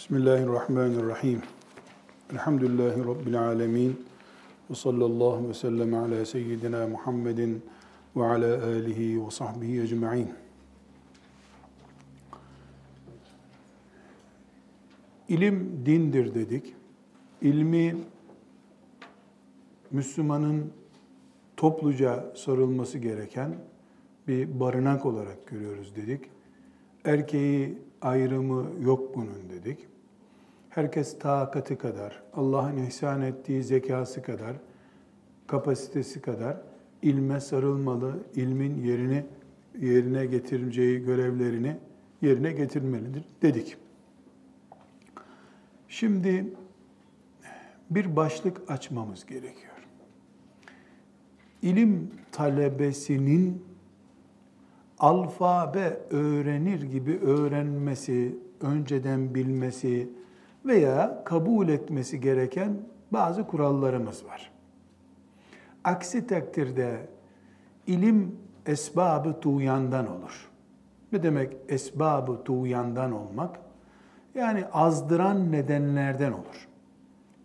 Bismillahirrahmanirrahim. 0.00 1.42
Elhamdülillahi 2.32 3.00
Rabbil 3.00 3.42
alemin. 3.42 4.06
Ve 4.70 4.74
sallallahu 4.74 5.48
ve 5.48 5.54
sellem 5.54 5.94
ala 5.94 6.24
seyyidina 6.24 6.86
Muhammedin 6.86 7.62
ve 8.16 8.24
ala 8.24 8.64
alihi 8.64 9.26
ve 9.26 9.30
sahbihi 9.30 9.80
ecma'in. 9.80 10.28
İlim 15.28 15.82
dindir 15.86 16.34
dedik. 16.34 16.74
İlmi 17.42 17.96
Müslümanın 19.90 20.72
topluca 21.56 22.32
sarılması 22.36 22.98
gereken 22.98 23.54
bir 24.28 24.60
barınak 24.60 25.06
olarak 25.06 25.46
görüyoruz 25.46 25.96
dedik. 25.96 26.24
Erkeği 27.04 27.89
ayrımı 28.02 28.66
yok 28.84 29.16
bunun 29.16 29.50
dedik. 29.50 29.86
Herkes 30.70 31.18
takati 31.18 31.78
kadar, 31.78 32.22
Allah'ın 32.34 32.76
ihsan 32.76 33.22
ettiği 33.22 33.62
zekası 33.62 34.22
kadar, 34.22 34.56
kapasitesi 35.46 36.22
kadar 36.22 36.56
ilme 37.02 37.40
sarılmalı, 37.40 38.18
ilmin 38.34 38.82
yerini 38.82 39.24
yerine 39.80 40.26
getireceği 40.26 41.04
görevlerini 41.04 41.76
yerine 42.22 42.52
getirmelidir 42.52 43.24
dedik. 43.42 43.76
Şimdi 45.88 46.54
bir 47.90 48.16
başlık 48.16 48.70
açmamız 48.70 49.26
gerekiyor. 49.26 49.72
İlim 51.62 52.10
talebesinin 52.32 53.64
alfabe 55.00 56.00
öğrenir 56.10 56.82
gibi 56.82 57.18
öğrenmesi, 57.18 58.38
önceden 58.60 59.34
bilmesi 59.34 60.08
veya 60.66 61.24
kabul 61.24 61.68
etmesi 61.68 62.20
gereken 62.20 62.76
bazı 63.10 63.46
kurallarımız 63.46 64.24
var. 64.24 64.50
Aksi 65.84 66.26
takdirde 66.26 67.08
ilim 67.86 68.36
esbabı 68.66 69.40
tuğyandan 69.40 70.10
olur. 70.10 70.50
Ne 71.12 71.22
demek 71.22 71.56
esbabı 71.68 72.44
tuğyandan 72.44 73.12
olmak? 73.12 73.60
Yani 74.34 74.64
azdıran 74.72 75.52
nedenlerden 75.52 76.32
olur. 76.32 76.68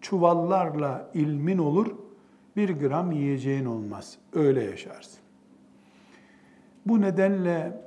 Çuvallarla 0.01 1.09
ilmin 1.13 1.57
olur, 1.57 1.95
bir 2.55 2.69
gram 2.69 3.11
yiyeceğin 3.11 3.65
olmaz. 3.65 4.17
Öyle 4.33 4.63
yaşarsın. 4.63 5.24
Bu 6.85 7.01
nedenle 7.01 7.81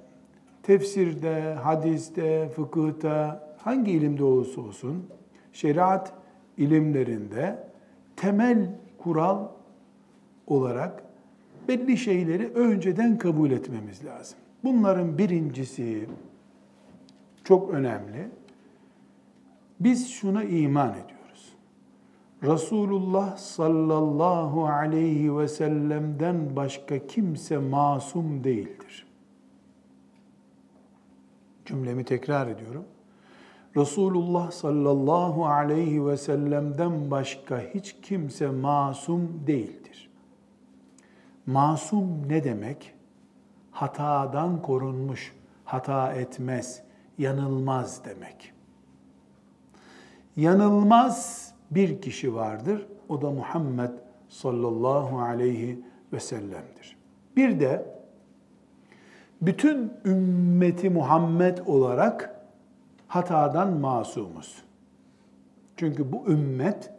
tefsirde, 0.62 1.54
hadiste, 1.54 2.48
fıkıhta, 2.48 3.48
hangi 3.58 3.92
ilimde 3.92 4.24
olursa 4.24 4.60
olsun, 4.60 5.06
şeriat 5.52 6.12
ilimlerinde 6.56 7.69
temel 8.16 8.70
kural 8.98 9.48
olarak 10.46 11.02
belli 11.69 11.96
şeyleri 11.96 12.48
önceden 12.48 13.19
kabul 13.19 13.50
etmemiz 13.50 14.04
lazım. 14.04 14.38
Bunların 14.64 15.19
birincisi 15.19 16.08
çok 17.44 17.70
önemli. 17.70 18.28
Biz 19.80 20.10
şuna 20.10 20.44
iman 20.44 20.91
ediyoruz. 20.91 21.17
Resulullah 22.42 23.36
sallallahu 23.36 24.67
aleyhi 24.67 25.39
ve 25.39 25.48
sellem'den 25.48 26.56
başka 26.56 27.06
kimse 27.06 27.58
masum 27.58 28.44
değildir. 28.44 29.06
Cümlemi 31.66 32.05
tekrar 32.05 32.47
ediyorum. 32.47 32.84
Resulullah 33.77 34.50
sallallahu 34.50 35.47
aleyhi 35.47 36.06
ve 36.06 36.16
sellem'den 36.16 37.11
başka 37.11 37.61
hiç 37.61 37.97
kimse 38.03 38.50
masum 38.50 39.47
değildir. 39.47 40.11
Masum 41.47 42.28
ne 42.28 42.44
demek? 42.44 42.94
Hatadan 43.70 44.62
korunmuş, 44.62 45.34
hata 45.65 46.12
etmez, 46.12 46.82
yanılmaz 47.19 48.05
demek. 48.05 48.53
Yanılmaz 50.37 51.47
bir 51.71 52.01
kişi 52.03 52.34
vardır. 52.34 52.87
O 53.09 53.23
da 53.23 53.31
Muhammed 53.31 53.91
sallallahu 54.29 55.19
aleyhi 55.19 55.81
ve 56.12 56.21
sellem'dir. 56.21 56.97
Bir 57.37 57.61
de 57.61 57.87
bütün 59.43 59.93
ümmeti 60.05 60.91
Muhammed 60.91 61.59
olarak 61.67 62.45
hatadan 63.09 63.73
masumuz. 63.73 64.62
Çünkü 65.77 66.12
bu 66.12 66.27
ümmet 66.33 66.91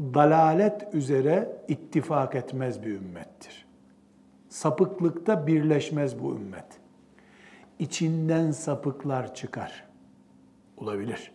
dalalet 0.00 0.94
üzere 0.94 1.56
ittifak 1.68 2.34
etmez 2.34 2.82
bir 2.82 2.94
ümmettir. 2.94 3.66
Sapıklıkta 4.48 5.46
birleşmez 5.46 6.22
bu 6.22 6.34
ümmet. 6.34 6.66
İçinden 7.78 8.50
sapıklar 8.50 9.34
çıkar. 9.34 9.88
Olabilir. 10.76 11.32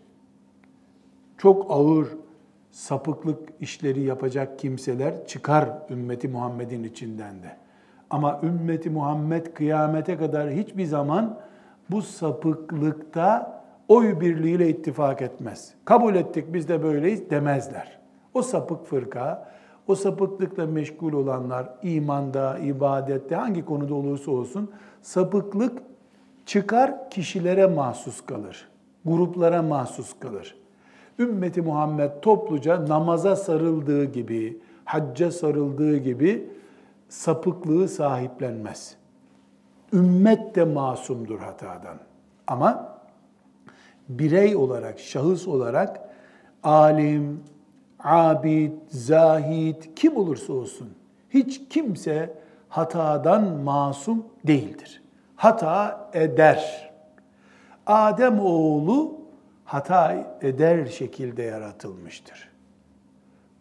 Çok 1.38 1.72
ağır 1.72 2.08
sapıklık 2.76 3.40
işleri 3.60 4.02
yapacak 4.02 4.60
kimseler 4.60 5.28
çıkar 5.28 5.70
ümmeti 5.90 6.28
Muhammed'in 6.28 6.84
içinden 6.84 7.44
de. 7.44 7.56
Ama 8.10 8.40
ümmeti 8.44 8.90
Muhammed 8.90 9.46
kıyamete 9.54 10.18
kadar 10.18 10.52
hiçbir 10.52 10.86
zaman 10.86 11.40
bu 11.92 12.02
sapıklıkta 12.02 13.62
oy 13.88 14.20
birliğiyle 14.20 14.70
ittifak 14.70 15.22
etmez. 15.22 15.74
Kabul 15.86 16.16
ettik 16.16 16.54
biz 16.54 16.70
de 16.70 16.84
böyleyiz 16.84 17.30
demezler. 17.30 18.00
O 18.34 18.42
sapık 18.42 18.86
fırka, 18.86 19.52
o 19.88 19.96
sapıklıkla 19.96 20.66
meşgul 20.66 21.14
olanlar 21.14 21.70
imanda, 21.84 22.58
ibadette 22.58 23.36
hangi 23.36 23.66
konuda 23.66 23.96
olursa 23.96 24.32
olsun 24.32 24.72
sapıklık 25.02 25.82
çıkar 26.46 27.10
kişilere 27.10 27.68
mahsus 27.68 28.26
kalır. 28.26 28.68
Gruplara 29.06 29.62
mahsus 29.62 30.20
kalır. 30.20 30.65
Ümmeti 31.20 31.62
Muhammed 31.62 32.12
topluca 32.22 32.88
namaza 32.88 33.36
sarıldığı 33.36 34.06
gibi, 34.06 34.60
hacca 34.86 35.32
sarıldığı 35.32 35.98
gibi 35.98 36.50
sapıklığı 37.10 37.88
sahiplenmez. 37.88 38.96
Ümmet 39.94 40.56
de 40.56 40.64
masumdur 40.64 41.40
hatadan. 41.40 41.98
Ama 42.48 43.00
birey 44.10 44.56
olarak, 44.56 45.00
şahıs 45.00 45.48
olarak 45.48 46.10
alim, 46.64 47.44
abid, 48.04 48.72
zahid 48.90 49.84
kim 49.96 50.18
olursa 50.18 50.54
olsun 50.54 50.90
hiç 51.30 51.62
kimse 51.70 52.34
hatadan 52.70 53.44
masum 53.44 54.26
değildir. 54.48 55.04
Hata 55.36 56.10
eder. 56.14 56.92
Adem 57.88 58.40
oğlu 58.40 59.25
hata 59.66 60.38
eder 60.42 60.86
şekilde 60.86 61.44
yaratılmıştır. 61.44 62.50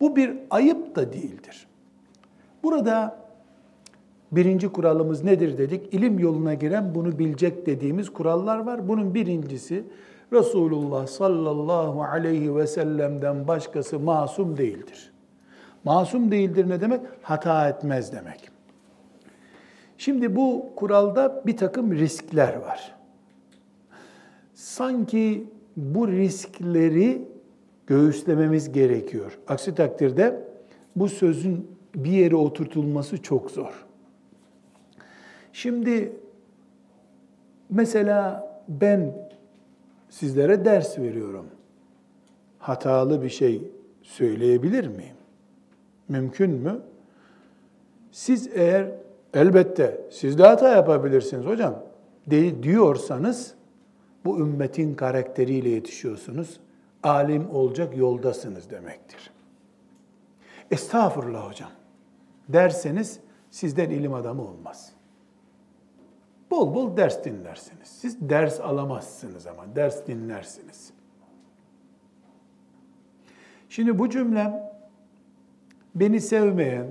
Bu 0.01 0.17
bir 0.17 0.37
ayıp 0.51 0.97
da 0.97 1.13
değildir. 1.13 1.67
Burada 2.63 3.25
birinci 4.33 4.69
kuralımız 4.69 5.25
nedir 5.25 5.59
dedik? 5.59 5.95
İlim 5.95 6.19
yoluna 6.19 6.55
giren 6.55 6.95
bunu 6.95 7.19
bilecek 7.19 7.67
dediğimiz 7.67 8.13
kurallar 8.13 8.59
var. 8.59 8.89
Bunun 8.89 9.15
birincisi 9.15 9.85
Resulullah 10.33 11.07
sallallahu 11.07 12.03
aleyhi 12.03 12.57
ve 12.57 12.67
sellem'den 12.67 13.49
başkası 13.49 13.99
masum 13.99 14.57
değildir. 14.57 15.13
Masum 15.85 16.31
değildir 16.31 16.69
ne 16.69 16.81
demek? 16.81 17.01
Hata 17.23 17.69
etmez 17.69 18.13
demek. 18.13 18.51
Şimdi 19.99 20.37
bu 20.37 20.73
kuralda 20.77 21.43
bir 21.47 21.57
takım 21.57 21.93
riskler 21.93 22.57
var. 22.57 22.95
Sanki 24.55 25.54
bu 25.77 26.09
riskleri 26.09 27.23
göğüslememiz 27.87 28.73
gerekiyor. 28.73 29.39
Aksi 29.49 29.75
takdirde 29.75 30.45
bu 30.97 31.09
sözün 31.09 31.71
bir 31.95 32.11
yere 32.11 32.37
oturtulması 32.37 33.23
çok 33.23 33.51
zor. 33.51 33.85
Şimdi 35.53 36.13
mesela 37.71 38.49
ben 38.69 39.29
sizlere 40.11 40.65
ders 40.65 40.99
veriyorum. 40.99 41.47
Hatalı 42.59 43.23
bir 43.23 43.29
şey 43.29 43.63
söyleyebilir 44.03 44.87
miyim? 44.87 45.17
Mümkün 46.09 46.51
mü? 46.51 46.81
Siz 48.13 48.51
eğer 48.55 48.91
elbette 49.35 50.01
siz 50.11 50.39
de 50.39 50.43
hata 50.43 50.69
yapabilirsiniz 50.69 51.47
hocam 51.47 51.83
de, 52.27 52.63
diyorsanız 52.63 53.54
bu 54.25 54.39
ümmetin 54.39 54.95
karakteriyle 54.95 55.69
yetişiyorsunuz. 55.69 56.61
Alim 57.03 57.51
olacak 57.51 57.97
yoldasınız 57.97 58.71
demektir. 58.71 59.31
Estağfurullah 60.71 61.51
hocam 61.51 61.71
derseniz 62.49 63.21
sizden 63.51 63.91
ilim 63.91 64.15
adamı 64.15 64.43
olmaz. 64.43 64.93
Bol 66.51 66.75
bol 66.75 66.97
ders 66.97 67.25
dinlersiniz. 67.25 67.89
Siz 67.89 68.29
ders 68.31 68.61
alamazsınız 68.61 69.47
ama 69.47 69.77
ders 69.77 70.07
dinlersiniz. 70.07 70.93
Şimdi 73.69 73.99
bu 73.99 74.11
cümlem 74.11 74.73
beni 75.95 76.21
sevmeyen 76.21 76.87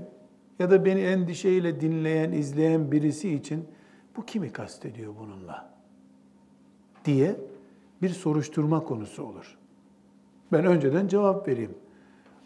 ya 0.59 0.71
da 0.71 0.85
beni 0.85 1.01
endişeyle 1.01 1.81
dinleyen, 1.81 2.31
izleyen 2.31 2.91
birisi 2.91 3.33
için 3.33 3.67
bu 4.17 4.25
kimi 4.25 4.51
kastediyor 4.51 5.13
bununla 5.19 5.72
diye 7.05 7.35
bir 8.01 8.09
soruşturma 8.09 8.83
konusu 8.83 9.23
olur. 9.23 9.57
Ben 10.51 10.65
önceden 10.65 11.07
cevap 11.07 11.47
vereyim. 11.47 11.75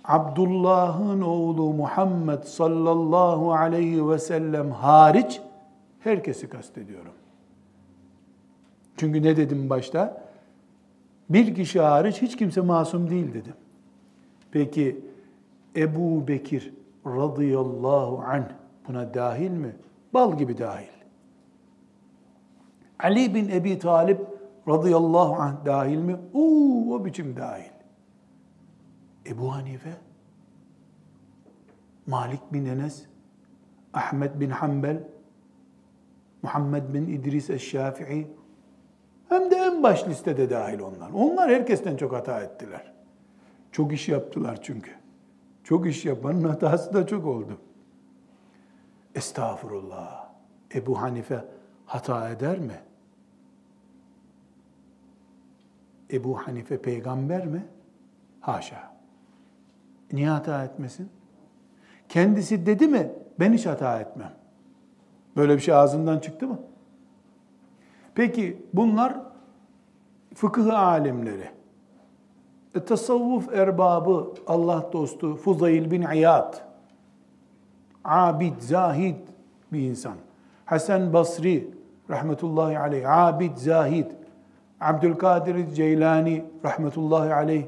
Abdullah'ın 0.03 1.21
oğlu 1.21 1.73
Muhammed 1.73 2.43
sallallahu 2.43 3.53
aleyhi 3.53 4.09
ve 4.09 4.19
sellem 4.19 4.71
hariç 4.71 5.41
herkesi 5.99 6.49
kastediyorum. 6.49 7.13
Çünkü 8.97 9.23
ne 9.23 9.37
dedim 9.37 9.69
başta? 9.69 10.27
Bir 11.29 11.55
kişi 11.55 11.79
hariç 11.79 12.21
hiç 12.21 12.37
kimse 12.37 12.61
masum 12.61 13.09
değil 13.09 13.33
dedim. 13.33 13.53
Peki 14.51 14.99
Ebu 15.75 16.27
Bekir 16.27 16.73
radıyallahu 17.05 18.23
anh 18.27 18.49
buna 18.87 19.13
dahil 19.13 19.51
mi? 19.51 19.75
Bal 20.13 20.37
gibi 20.37 20.57
dahil. 20.57 20.87
Ali 22.99 23.35
bin 23.35 23.49
Ebi 23.49 23.79
Talip 23.79 24.36
radıyallahu 24.67 25.35
anh 25.35 25.65
dahil 25.65 25.97
mi? 25.97 26.15
Oo, 26.33 26.95
o 26.95 27.05
biçim 27.05 27.37
dahil. 27.37 27.71
Ebu 29.25 29.55
Hanife, 29.55 29.93
Malik 32.07 32.53
bin 32.53 32.65
Enes, 32.65 33.05
Ahmet 33.93 34.39
bin 34.39 34.49
Hanbel, 34.49 35.03
Muhammed 36.41 36.93
bin 36.93 37.07
İdris 37.07 37.49
Eşşafii, 37.49 38.27
hem 39.29 39.51
de 39.51 39.55
en 39.55 39.83
baş 39.83 40.07
listede 40.07 40.49
dahil 40.49 40.79
onlar. 40.79 41.09
Onlar 41.13 41.49
herkesten 41.49 41.97
çok 41.97 42.13
hata 42.13 42.41
ettiler. 42.41 42.93
Çok 43.71 43.93
iş 43.93 44.09
yaptılar 44.09 44.59
çünkü. 44.61 44.91
Çok 45.63 45.87
iş 45.87 46.05
yapanın 46.05 46.43
hatası 46.43 46.93
da 46.93 47.07
çok 47.07 47.25
oldu. 47.25 47.57
Estağfurullah. 49.15 50.29
Ebu 50.75 51.01
Hanife 51.01 51.45
hata 51.85 52.29
eder 52.29 52.59
mi? 52.59 52.79
Ebu 56.11 56.37
Hanife 56.37 56.81
peygamber 56.81 57.45
mi? 57.45 57.65
Haşa. 58.41 58.91
Niye 60.11 60.29
hata 60.29 60.63
etmesin? 60.63 61.09
Kendisi 62.09 62.65
dedi 62.65 62.87
mi? 62.87 63.11
Ben 63.39 63.53
hiç 63.53 63.65
hata 63.65 63.99
etmem. 63.99 64.33
Böyle 65.35 65.55
bir 65.55 65.61
şey 65.61 65.73
ağzından 65.73 66.19
çıktı 66.19 66.47
mı? 66.47 66.59
Peki 68.15 68.65
bunlar 68.73 69.19
fıkıh 70.33 70.79
alimleri. 70.79 71.49
E, 72.75 72.85
tasavvuf 72.85 73.53
erbabı, 73.53 74.33
Allah 74.47 74.89
dostu 74.93 75.35
Fuzayl 75.35 75.91
bin 75.91 76.01
İyad, 76.01 76.53
abid, 78.05 78.59
zahid 78.59 79.15
bir 79.73 79.79
insan. 79.79 80.15
Hasan 80.65 81.13
Basri 81.13 81.71
rahmetullahi 82.09 82.79
aleyh, 82.79 83.09
abid, 83.09 83.57
zahid. 83.57 84.05
Abdülkadir 84.81 85.73
Ceylani 85.73 86.45
rahmetullahi 86.65 87.33
aleyh, 87.33 87.65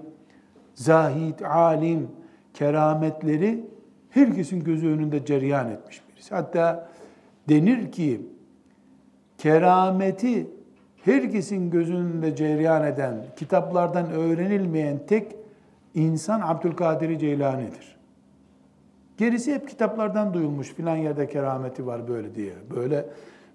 zahid, 0.74 1.40
alim, 1.40 2.08
kerametleri 2.54 3.66
herkesin 4.10 4.64
gözü 4.64 4.88
önünde 4.88 5.26
ceryan 5.26 5.70
etmiş 5.72 6.02
birisi. 6.10 6.36
Hatta 6.36 6.90
denir 7.50 7.92
ki 7.92 8.22
kerameti 9.38 10.48
herkesin 11.04 11.72
gözünde 11.72 12.36
cereyan 12.36 12.86
eden, 12.86 13.26
kitaplardan 13.36 14.12
öğrenilmeyen 14.12 15.00
tek 15.08 15.36
insan 15.94 16.42
Abdülkadir 16.42 17.20
Ceylani'dir. 17.20 18.00
Gerisi 19.18 19.54
hep 19.54 19.70
kitaplardan 19.70 20.34
duyulmuş 20.34 20.74
filan 20.74 20.96
yerde 20.96 21.28
kerameti 21.28 21.86
var 21.86 22.08
böyle 22.08 22.36
diye. 22.36 22.54
Böyle 22.76 23.06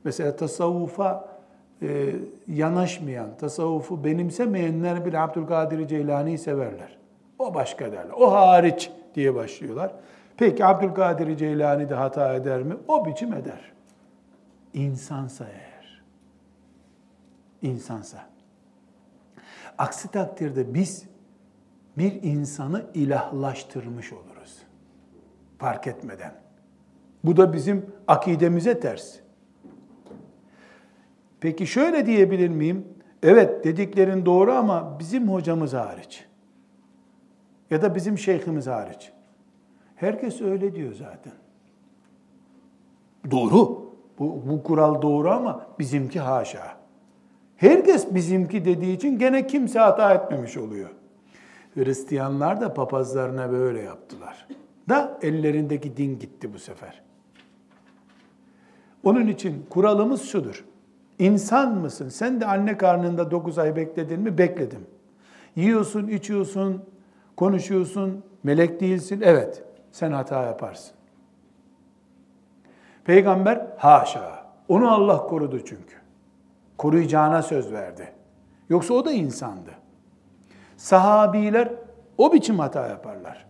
mesela 0.05 0.37
tasavvufa 0.37 1.34
e, 1.83 2.15
yanaşmayan, 2.49 3.29
tasavvufu 3.39 4.05
benimsemeyenler 4.05 5.07
bile 5.07 5.21
Abdülkadir 5.21 5.89
Ceylani'yi 5.89 6.39
severler. 6.39 6.97
O 7.39 7.55
başka 7.55 7.93
derler. 7.93 8.13
O 8.17 8.33
hariç 8.33 8.91
diye 9.15 9.35
başlıyorlar. 9.35 9.93
Peki 10.37 10.65
Abdülkadir 10.65 11.37
Ceylani 11.37 11.89
de 11.89 11.95
hata 11.95 12.35
eder 12.35 12.63
mi? 12.63 12.77
O 12.89 13.07
biçim 13.07 13.35
eder. 13.35 13.73
İnsansa 14.75 15.45
eğer. 15.45 16.03
İnsansa. 17.63 18.19
Aksi 19.79 20.11
takdirde 20.11 20.75
biz 20.75 21.07
bir 21.99 22.23
insanı 22.23 22.87
ilahlaştırmış 22.95 24.13
oluruz. 24.13 24.63
Fark 25.59 25.87
etmeden. 25.87 26.35
Bu 27.25 27.37
da 27.37 27.53
bizim 27.53 27.87
akidemize 28.09 28.81
ters. 28.81 29.24
Peki 31.45 31.67
şöyle 31.67 32.07
diyebilir 32.07 32.49
miyim? 32.49 32.85
Evet 33.23 33.65
dediklerin 33.65 34.27
doğru 34.27 34.53
ama 34.53 34.97
bizim 34.99 35.29
hocamız 35.29 35.73
hariç. 35.73 36.25
Ya 37.71 37.83
da 37.83 37.95
bizim 37.95 38.19
şeyhimiz 38.19 38.67
hariç. 38.67 39.13
Herkes 39.97 40.41
öyle 40.41 40.75
diyor 40.75 40.93
zaten. 40.95 41.33
Doğru. 43.31 43.93
Bu, 44.19 44.43
bu 44.49 44.63
kural 44.63 45.03
doğru 45.03 45.31
ama 45.31 45.67
bizimki 45.79 46.21
haşa. 46.21 46.77
Herkes 47.57 48.15
bizimki 48.15 48.65
dediği 48.65 48.97
için 48.97 49.19
gene 49.19 49.47
kimse 49.47 49.79
hata 49.79 50.15
etmemiş 50.15 50.57
oluyor. 50.57 50.91
Hristiyanlar 51.75 52.61
da 52.61 52.75
papazlarına 52.75 53.53
böyle 53.53 53.81
yaptılar. 53.81 54.49
Da 54.89 55.19
ellerindeki 55.23 55.97
din 55.97 56.19
gitti 56.19 56.55
bu 56.55 56.59
sefer. 56.59 57.03
Onun 59.03 59.27
için 59.27 59.67
kuralımız 59.71 60.23
şudur. 60.23 60.65
İnsan 61.19 61.75
mısın? 61.75 62.09
Sen 62.09 62.41
de 62.41 62.47
anne 62.47 62.79
karnında 62.79 63.31
9 63.31 63.59
ay 63.59 63.77
bekledin 63.77 64.21
mi? 64.21 64.39
Bekledim. 64.39 64.87
Yiyorsun, 65.57 66.09
içiyorsun, 66.09 66.85
konuşuyorsun, 67.37 68.25
melek 68.43 68.81
değilsin. 68.81 69.21
Evet, 69.25 69.65
sen 69.93 70.13
hata 70.13 70.43
yaparsın. 70.43 70.95
Peygamber 73.05 73.67
haşa. 73.77 74.45
Onu 74.69 74.93
Allah 74.93 75.27
korudu 75.27 75.59
çünkü. 75.59 75.97
Koruyacağına 76.79 77.43
söz 77.43 77.73
verdi. 77.73 78.13
Yoksa 78.69 78.95
o 78.95 79.05
da 79.05 79.13
insandı. 79.13 79.71
Sahabiler 80.77 81.73
o 82.19 82.33
biçim 82.33 82.59
hata 82.59 82.89
yaparlar. 82.89 83.47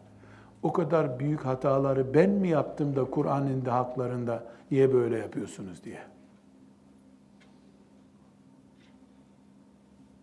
O 0.62 0.72
kadar 0.72 1.18
büyük 1.18 1.46
hataları 1.46 2.14
ben 2.14 2.30
mi 2.30 2.48
yaptım 2.48 2.96
da 2.96 3.04
Kur'an'ın 3.04 3.64
da 3.64 3.74
haklarında 3.74 4.42
niye 4.70 4.92
böyle 4.92 5.18
yapıyorsunuz 5.18 5.84
diye. 5.84 6.13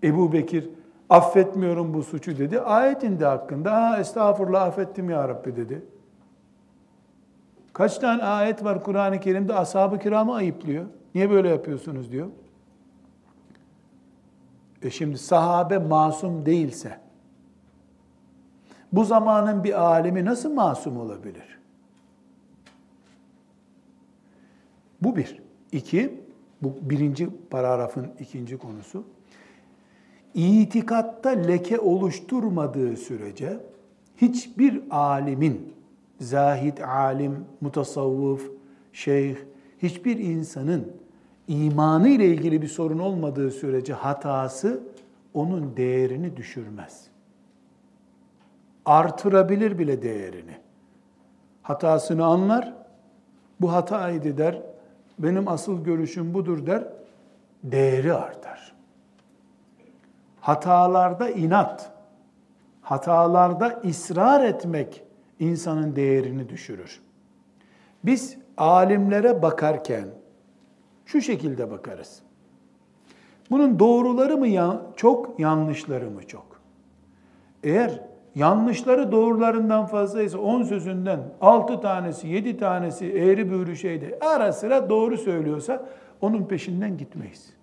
Ebu 0.03 0.33
Bekir 0.33 0.69
affetmiyorum 1.09 1.93
bu 1.93 2.03
suçu 2.03 2.37
dedi. 2.37 2.59
Ayet 2.59 3.03
indi 3.03 3.25
hakkında. 3.25 3.73
Ha, 3.73 3.99
estağfurullah 3.99 4.61
affettim 4.61 5.09
ya 5.09 5.29
Rabbi 5.29 5.55
dedi. 5.55 5.85
Kaç 7.73 7.97
tane 7.97 8.23
ayet 8.23 8.63
var 8.63 8.83
Kur'an-ı 8.83 9.19
Kerim'de 9.19 9.53
ashab-ı 9.53 9.99
kiramı 9.99 10.35
ayıplıyor. 10.35 10.85
Niye 11.15 11.29
böyle 11.29 11.49
yapıyorsunuz 11.49 12.11
diyor. 12.11 12.27
E 14.81 14.89
şimdi 14.89 15.17
sahabe 15.17 15.77
masum 15.77 16.45
değilse, 16.45 16.99
bu 18.91 19.05
zamanın 19.05 19.63
bir 19.63 19.81
alemi 19.81 20.25
nasıl 20.25 20.53
masum 20.53 20.97
olabilir? 20.97 21.59
Bu 25.01 25.15
bir. 25.15 25.41
İki, 25.71 26.21
bu 26.61 26.73
birinci 26.81 27.29
paragrafın 27.49 28.07
ikinci 28.19 28.57
konusu. 28.57 29.03
İtikatta 30.33 31.29
leke 31.29 31.79
oluşturmadığı 31.79 32.97
sürece 32.97 33.59
hiçbir 34.17 34.81
alimin 34.89 35.73
zahid, 36.19 36.77
alim, 36.77 37.45
mutasavvıf, 37.61 38.51
şeyh, 38.93 39.35
hiçbir 39.83 40.17
insanın 40.17 40.91
imanı 41.47 42.09
ile 42.09 42.25
ilgili 42.25 42.61
bir 42.61 42.67
sorun 42.67 42.99
olmadığı 42.99 43.51
sürece 43.51 43.93
hatası 43.93 44.83
onun 45.33 45.77
değerini 45.77 46.37
düşürmez. 46.37 47.07
Artırabilir 48.85 49.79
bile 49.79 50.01
değerini. 50.01 50.57
Hatasını 51.61 52.25
anlar, 52.25 52.73
bu 53.61 53.73
hataydı 53.73 54.37
der, 54.37 54.61
benim 55.19 55.47
asıl 55.47 55.83
görüşüm 55.83 56.33
budur 56.33 56.67
der, 56.67 56.83
değeri 57.63 58.13
artar. 58.13 58.70
Hatalarda 60.41 61.29
inat, 61.29 61.91
hatalarda 62.81 63.81
ısrar 63.89 64.43
etmek 64.43 65.03
insanın 65.39 65.95
değerini 65.95 66.49
düşürür. 66.49 67.01
Biz 68.03 68.37
alimlere 68.57 69.41
bakarken 69.41 70.05
şu 71.05 71.21
şekilde 71.21 71.71
bakarız. 71.71 72.19
Bunun 73.51 73.79
doğruları 73.79 74.37
mı 74.37 74.47
çok, 74.95 75.39
yanlışları 75.39 76.09
mı 76.09 76.27
çok? 76.27 76.61
Eğer 77.63 78.01
yanlışları 78.35 79.11
doğrularından 79.11 79.85
fazlaysa 79.85 80.37
10 80.37 80.63
sözünden 80.63 81.19
6 81.41 81.81
tanesi, 81.81 82.27
7 82.27 82.57
tanesi 82.57 83.05
eğri 83.05 83.51
büğrü 83.51 83.77
şeyde 83.77 84.19
ara 84.21 84.53
sıra 84.53 84.89
doğru 84.89 85.17
söylüyorsa 85.17 85.85
onun 86.21 86.45
peşinden 86.45 86.97
gitmeyiz. 86.97 87.53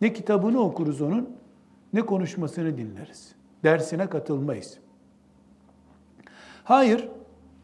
Ne 0.00 0.12
kitabını 0.12 0.60
okuruz 0.60 1.00
onun, 1.00 1.36
ne 1.96 2.02
konuşmasını 2.06 2.78
dinleriz. 2.78 3.34
Dersine 3.64 4.06
katılmayız. 4.06 4.78
Hayır, 6.64 7.08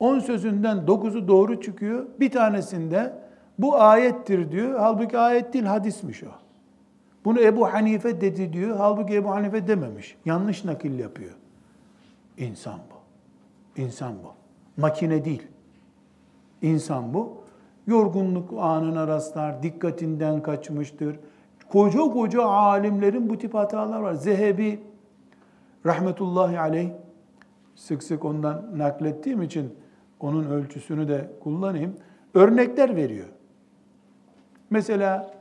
10 0.01 0.19
sözünden 0.19 0.77
9'u 0.77 1.29
doğru 1.29 1.61
çıkıyor. 1.61 2.07
Bir 2.21 2.31
tanesinde 2.31 3.13
bu 3.59 3.81
ayettir 3.81 4.53
diyor. 4.53 4.79
Halbuki 4.79 5.19
ayet 5.19 5.53
değil 5.53 5.65
hadismiş 5.65 6.23
o. 6.23 6.27
Bunu 7.25 7.41
Ebu 7.41 7.73
Hanife 7.73 8.21
dedi 8.21 8.53
diyor. 8.53 8.77
Halbuki 8.77 9.15
Ebu 9.15 9.31
Hanife 9.31 9.67
dememiş. 9.67 10.17
Yanlış 10.25 10.65
nakil 10.65 10.99
yapıyor. 10.99 11.35
İnsan 12.39 12.79
bu. 12.91 13.83
İnsan 13.83 14.13
bu. 14.25 14.33
Makine 14.81 15.25
değil. 15.25 15.43
İnsan 16.63 17.15
bu. 17.15 17.43
Yorgunluk 17.87 18.53
anına 18.59 19.09
rastlar, 19.09 19.63
dikkatinden 19.63 20.43
kaçmıştır. 20.43 21.19
Koca 21.73 22.01
koca 22.01 22.43
alimlerin 22.43 23.29
bu 23.29 23.39
tip 23.39 23.55
hatalar 23.55 24.01
var. 24.01 24.15
Zehebi 24.15 24.81
rahmetullahi 25.87 26.61
aleyh 26.61 26.91
sık 27.75 28.03
sık 28.03 28.25
ondan 28.25 28.79
naklettiğim 28.79 29.43
için 29.43 29.75
onun 30.21 30.45
ölçüsünü 30.45 31.09
de 31.09 31.31
kullanayım. 31.41 31.97
Örnekler 32.35 32.97
veriyor. 32.97 33.27
Mesela 34.71 35.35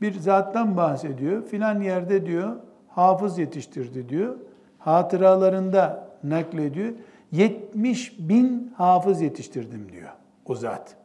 bir 0.00 0.14
zattan 0.14 0.76
bahsediyor. 0.76 1.42
Filan 1.42 1.80
yerde 1.80 2.26
diyor 2.26 2.56
hafız 2.88 3.38
yetiştirdi 3.38 4.08
diyor. 4.08 4.36
Hatıralarında 4.78 6.08
naklediyor. 6.24 6.92
70 7.32 8.18
bin 8.18 8.72
hafız 8.76 9.20
yetiştirdim 9.20 9.92
diyor 9.92 10.10
o 10.46 10.54
zat. 10.54 10.96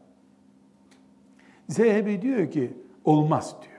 Zehebi 1.69 2.21
diyor 2.21 2.51
ki 2.51 2.73
olmaz 3.05 3.55
diyor. 3.61 3.70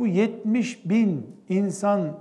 Bu 0.00 0.06
70 0.06 0.90
bin 0.90 1.26
insan 1.48 2.12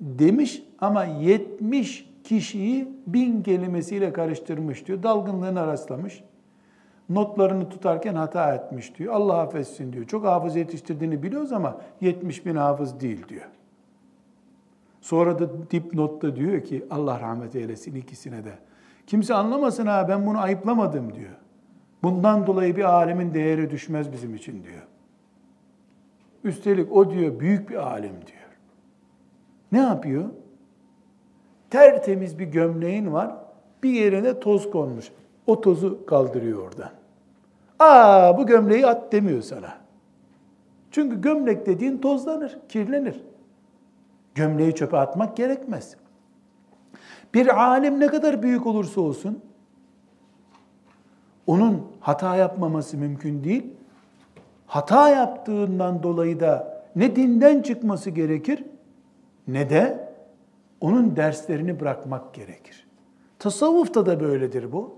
demiş 0.00 0.62
ama 0.80 1.04
70 1.04 2.10
kişiyi 2.24 2.88
bin 3.06 3.42
kelimesiyle 3.42 4.12
karıştırmış 4.12 4.86
diyor. 4.86 5.02
Dalgınlığına 5.02 5.66
rastlamış. 5.66 6.24
Notlarını 7.08 7.68
tutarken 7.68 8.14
hata 8.14 8.54
etmiş 8.54 8.98
diyor. 8.98 9.14
Allah 9.14 9.38
affetsin 9.38 9.92
diyor. 9.92 10.06
Çok 10.06 10.24
hafız 10.24 10.56
yetiştirdiğini 10.56 11.22
biliyoruz 11.22 11.52
ama 11.52 11.80
70 12.00 12.46
bin 12.46 12.56
hafız 12.56 13.00
değil 13.00 13.28
diyor. 13.28 13.48
Sonra 15.00 15.38
da 15.38 15.70
dipnotta 15.70 16.36
diyor 16.36 16.64
ki 16.64 16.84
Allah 16.90 17.20
rahmet 17.20 17.56
eylesin 17.56 17.94
ikisine 17.94 18.44
de. 18.44 18.52
Kimse 19.06 19.34
anlamasın 19.34 19.86
ha 19.86 20.06
ben 20.08 20.26
bunu 20.26 20.38
ayıplamadım 20.38 21.14
diyor. 21.14 21.36
Bundan 22.02 22.46
dolayı 22.46 22.76
bir 22.76 22.84
alemin 22.84 23.34
değeri 23.34 23.70
düşmez 23.70 24.12
bizim 24.12 24.34
için 24.34 24.64
diyor. 24.64 24.82
Üstelik 26.44 26.92
o 26.92 27.10
diyor 27.10 27.40
büyük 27.40 27.70
bir 27.70 27.74
alim 27.74 28.12
diyor. 28.26 28.50
Ne 29.72 29.78
yapıyor? 29.78 30.24
Tertemiz 31.70 32.38
bir 32.38 32.46
gömleğin 32.46 33.12
var. 33.12 33.36
Bir 33.82 33.90
yerine 33.90 34.40
toz 34.40 34.70
konmuş. 34.70 35.12
O 35.46 35.60
tozu 35.60 36.06
kaldırıyor 36.06 36.62
oradan. 36.62 36.90
Aa 37.78 38.38
bu 38.38 38.46
gömleği 38.46 38.86
at 38.86 39.12
demiyor 39.12 39.42
sana. 39.42 39.78
Çünkü 40.90 41.20
gömlek 41.20 41.66
dediğin 41.66 41.98
tozlanır, 41.98 42.58
kirlenir. 42.68 43.20
Gömleği 44.34 44.74
çöpe 44.74 44.96
atmak 44.96 45.36
gerekmez. 45.36 45.96
Bir 47.34 47.62
alim 47.62 48.00
ne 48.00 48.06
kadar 48.06 48.42
büyük 48.42 48.66
olursa 48.66 49.00
olsun, 49.00 49.42
onun 51.46 51.86
hata 52.00 52.36
yapmaması 52.36 52.96
mümkün 52.96 53.44
değil. 53.44 53.66
Hata 54.70 55.08
yaptığından 55.08 56.02
dolayı 56.02 56.40
da 56.40 56.82
ne 56.96 57.16
dinden 57.16 57.62
çıkması 57.62 58.10
gerekir 58.10 58.64
ne 59.48 59.70
de 59.70 60.12
onun 60.80 61.16
derslerini 61.16 61.80
bırakmak 61.80 62.34
gerekir. 62.34 62.86
Tasavvufta 63.38 64.06
da 64.06 64.20
böyledir 64.20 64.72
bu. 64.72 64.94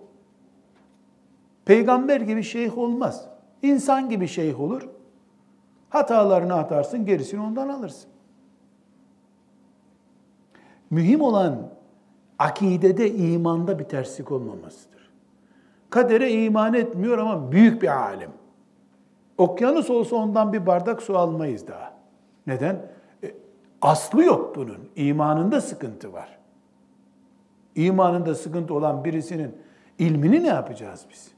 Peygamber 1.64 2.20
gibi 2.20 2.42
şeyh 2.42 2.78
olmaz. 2.78 3.28
İnsan 3.62 4.08
gibi 4.08 4.28
şeyh 4.28 4.60
olur. 4.60 4.88
Hatalarını 5.90 6.54
atarsın, 6.54 7.06
gerisini 7.06 7.40
ondan 7.40 7.68
alırsın. 7.68 8.10
Mühim 10.90 11.20
olan 11.20 11.68
akidede, 12.38 13.14
imanda 13.14 13.78
bir 13.78 13.84
terslik 13.84 14.32
olmamasıdır. 14.32 15.10
Kadere 15.90 16.32
iman 16.32 16.74
etmiyor 16.74 17.18
ama 17.18 17.52
büyük 17.52 17.82
bir 17.82 18.02
alim. 18.02 18.30
Okyanus 19.38 19.90
olsa 19.90 20.16
ondan 20.16 20.52
bir 20.52 20.66
bardak 20.66 21.02
su 21.02 21.18
almayız 21.18 21.66
daha. 21.68 21.92
Neden? 22.46 22.90
E, 23.24 23.34
aslı 23.82 24.24
yok 24.24 24.56
bunun. 24.56 24.88
İmanında 24.96 25.60
sıkıntı 25.60 26.12
var. 26.12 26.38
İmanında 27.74 28.34
sıkıntı 28.34 28.74
olan 28.74 29.04
birisinin 29.04 29.54
ilmini 29.98 30.42
ne 30.42 30.48
yapacağız 30.48 31.06
biz? 31.10 31.30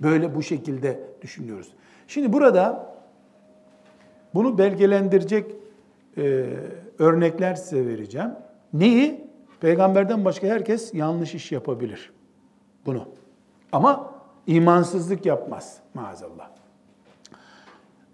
Böyle 0.00 0.34
bu 0.34 0.42
şekilde 0.42 1.00
düşünüyoruz. 1.22 1.72
Şimdi 2.06 2.32
burada 2.32 2.94
bunu 4.34 4.58
belgelendirecek 4.58 5.56
e, 6.16 6.46
örnekler 6.98 7.54
size 7.54 7.86
vereceğim. 7.86 8.30
Neyi? 8.72 9.26
Peygamberden 9.60 10.24
başka 10.24 10.46
herkes 10.46 10.94
yanlış 10.94 11.34
iş 11.34 11.52
yapabilir. 11.52 12.12
Bunu. 12.86 13.08
Ama 13.72 14.11
imansızlık 14.46 15.26
yapmaz 15.26 15.78
maazallah. 15.94 16.50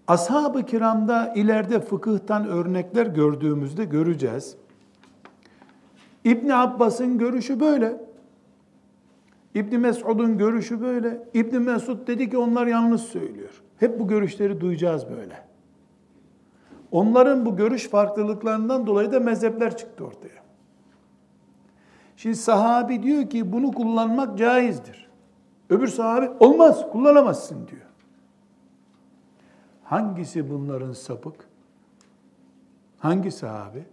Ashab-ı 0.07 0.65
kiramda 0.65 1.33
ileride 1.35 1.79
fıkıhtan 1.79 2.47
örnekler 2.47 3.05
gördüğümüzde 3.05 3.85
göreceğiz. 3.85 4.55
İbni 6.23 6.55
Abbas'ın 6.55 7.17
görüşü 7.17 7.59
böyle. 7.59 8.01
İbni 9.55 9.77
Mesud'un 9.77 10.37
görüşü 10.37 10.81
böyle. 10.81 11.23
İbni 11.33 11.59
Mesud 11.59 12.07
dedi 12.07 12.29
ki 12.29 12.37
onlar 12.37 12.67
yanlış 12.67 13.01
söylüyor. 13.01 13.61
Hep 13.77 13.99
bu 13.99 14.07
görüşleri 14.07 14.61
duyacağız 14.61 15.09
böyle. 15.09 15.43
Onların 16.91 17.45
bu 17.45 17.55
görüş 17.55 17.89
farklılıklarından 17.89 18.87
dolayı 18.87 19.11
da 19.11 19.19
mezhepler 19.19 19.77
çıktı 19.77 20.05
ortaya. 20.05 20.43
Şimdi 22.17 22.35
sahabi 22.35 23.03
diyor 23.03 23.29
ki 23.29 23.51
bunu 23.51 23.71
kullanmak 23.71 24.37
caizdir. 24.37 25.08
Öbür 25.69 25.87
sahabi 25.87 26.29
olmaz, 26.39 26.91
kullanamazsın 26.91 27.67
diyor. 27.67 27.81
Hangisi 29.83 30.49
bunların 30.49 30.93
sapık? 30.93 31.49
Hangi 32.99 33.31
sahabi? 33.31 33.85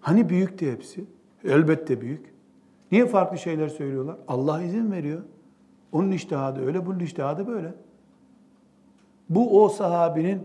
Hani 0.00 0.28
büyüktü 0.28 0.72
hepsi? 0.72 1.04
Elbette 1.44 2.00
büyük. 2.00 2.34
Niye 2.92 3.06
farklı 3.06 3.38
şeyler 3.38 3.68
söylüyorlar? 3.68 4.16
Allah 4.28 4.62
izin 4.62 4.92
veriyor. 4.92 5.22
Onun 5.92 6.10
iştihadı 6.10 6.66
öyle, 6.66 6.86
bunun 6.86 6.98
iştihadı 6.98 7.46
böyle. 7.46 7.74
Bu 9.28 9.64
o 9.64 9.68
sahabinin 9.68 10.42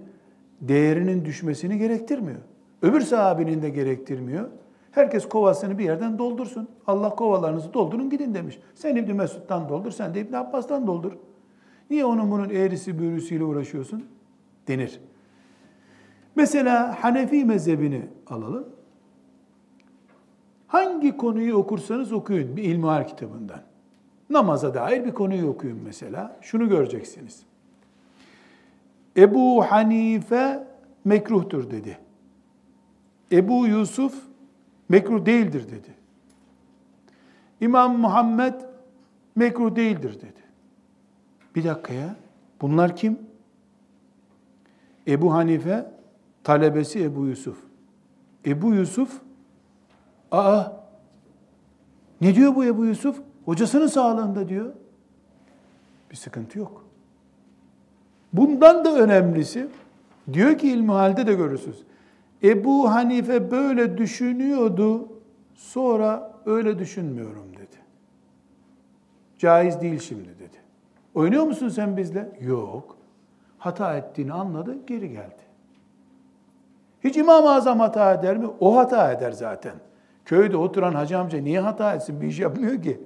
değerinin 0.62 1.26
düşmesini 1.26 1.78
gerektirmiyor. 1.78 2.40
Öbür 2.82 3.02
sahabinin 3.02 3.62
de 3.62 3.70
gerektirmiyor. 3.70 4.50
Herkes 4.96 5.30
kovasını 5.30 5.78
bir 5.78 5.84
yerden 5.84 6.18
doldursun. 6.18 6.70
Allah 6.88 7.10
kovalarınızı 7.10 7.74
doldurun 7.74 8.10
gidin 8.10 8.34
demiş. 8.34 8.60
Sen 8.76 8.96
İbni 8.96 9.14
Mesud'dan 9.14 9.70
doldur, 9.70 9.92
sen 9.92 10.14
de 10.14 10.20
İbni 10.20 10.38
Abbas'tan 10.38 10.88
doldur. 10.88 11.12
Niye 11.90 12.06
onun 12.06 12.32
bunun 12.32 12.50
eğrisi 12.50 13.00
büğrüsüyle 13.00 13.44
uğraşıyorsun? 13.44 14.06
Denir. 14.68 15.00
Mesela 16.36 17.04
Hanefi 17.04 17.46
mezhebini 17.46 18.02
alalım. 18.28 18.70
Hangi 20.68 21.18
konuyu 21.18 21.56
okursanız 21.56 22.12
okuyun 22.12 22.58
bir 22.58 22.64
ilmihal 22.64 23.08
kitabından. 23.08 23.62
Namaza 24.30 24.74
dair 24.74 25.06
bir 25.06 25.14
konuyu 25.14 25.48
okuyun 25.48 25.80
mesela. 25.84 26.38
Şunu 26.42 26.70
göreceksiniz. 26.70 27.44
Ebu 29.18 29.64
Hanife 29.64 30.68
mekruhtur 31.06 31.72
dedi. 31.72 31.98
Ebu 33.32 33.68
Yusuf 33.68 34.35
mekruh 34.90 35.26
değildir 35.26 35.68
dedi. 35.72 35.94
İmam 37.62 37.98
Muhammed 38.00 38.54
mekruh 39.36 39.76
değildir 39.76 40.14
dedi. 40.16 40.44
Bir 41.56 41.64
dakika 41.64 41.94
ya. 41.94 42.16
Bunlar 42.62 42.96
kim? 42.96 43.20
Ebu 45.08 45.34
Hanife 45.34 45.92
talebesi 46.44 47.04
Ebu 47.04 47.26
Yusuf. 47.26 47.58
Ebu 48.46 48.74
Yusuf 48.74 49.22
aa 50.32 50.66
ne 52.22 52.36
diyor 52.36 52.56
bu 52.56 52.66
Ebu 52.66 52.86
Yusuf? 52.86 53.22
Hocasının 53.46 53.88
sağlığında 53.88 54.50
diyor. 54.50 54.74
Bir 56.12 56.16
sıkıntı 56.16 56.60
yok. 56.60 56.86
Bundan 58.34 58.86
da 58.86 58.96
önemlisi 58.96 59.68
diyor 60.34 60.58
ki 60.58 60.70
ilmi 60.72 60.92
halde 60.92 61.28
de 61.28 61.34
görürsünüz. 61.34 61.84
Ebu 62.46 62.92
Hanife 62.92 63.52
böyle 63.52 63.98
düşünüyordu, 63.98 65.08
sonra 65.56 66.34
öyle 66.46 66.80
düşünmüyorum 66.80 67.54
dedi. 67.54 67.78
Caiz 69.38 69.82
değil 69.82 70.00
şimdi 70.00 70.30
dedi. 70.40 70.58
Oynuyor 71.14 71.44
musun 71.44 71.70
sen 71.70 71.98
bizle? 71.98 72.40
Yok. 72.42 72.98
Hata 73.58 73.98
ettiğini 73.98 74.34
anladı, 74.34 74.76
geri 74.88 75.10
geldi. 75.10 75.46
Hiç 77.04 77.18
İmam-ı 77.18 77.52
Azam 77.52 77.80
hata 77.80 78.14
eder 78.14 78.38
mi? 78.38 78.48
O 78.60 78.78
hata 78.78 79.12
eder 79.12 79.32
zaten. 79.32 79.74
Köyde 80.26 80.58
oturan 80.58 80.94
hacı 80.94 81.18
amca 81.18 81.38
niye 81.42 81.60
hata 81.60 81.96
etsin? 81.96 82.22
Bir 82.22 82.28
iş 82.28 82.40
yapmıyor 82.40 82.82
ki. 82.82 83.00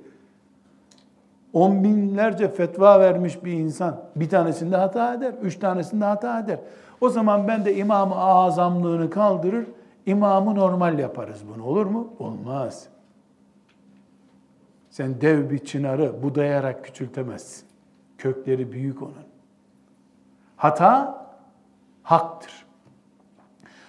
On 1.54 1.84
binlerce 1.84 2.50
fetva 2.50 3.00
vermiş 3.00 3.44
bir 3.44 3.52
insan 3.52 4.04
bir 4.16 4.30
tanesinde 4.30 4.78
hata 4.78 5.14
eder, 5.14 5.34
üç 5.42 5.60
tanesinde 5.60 6.06
hata 6.06 6.40
eder. 6.40 6.60
O 7.02 7.10
zaman 7.10 7.48
ben 7.48 7.66
de 7.66 7.76
imam-ı 7.76 8.16
azamlığını 8.16 9.10
kaldırır, 9.10 9.66
imamı 10.06 10.56
normal 10.56 11.00
yaparız 11.00 11.42
bunu. 11.54 11.64
Olur 11.64 11.86
mu? 11.86 12.14
Olmaz. 12.20 12.88
Sen 14.90 15.22
dev 15.22 15.50
bir 15.50 15.66
çınarı 15.66 16.24
budayarak 16.24 16.86
küçültemezsin. 16.86 17.68
Kökleri 18.18 18.72
büyük 18.72 19.02
onun. 19.02 19.30
Hata 20.56 21.26
haktır. 22.04 22.66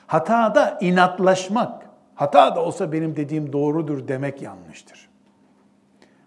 Hatada 0.07 0.79
inatlaşmak, 0.81 1.87
hata 2.15 2.57
da 2.57 2.65
olsa 2.65 2.93
benim 2.93 3.17
dediğim 3.17 3.53
doğrudur 3.53 4.09
demek 4.09 4.43
yanlıştır. 4.43 5.09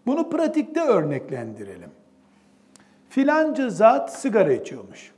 Bunu 0.05 0.29
pratikte 0.29 0.81
örneklendirelim. 0.81 1.89
Filanca 3.09 3.69
zat 3.69 4.13
sigara 4.13 4.53
içiyormuş. 4.53 5.13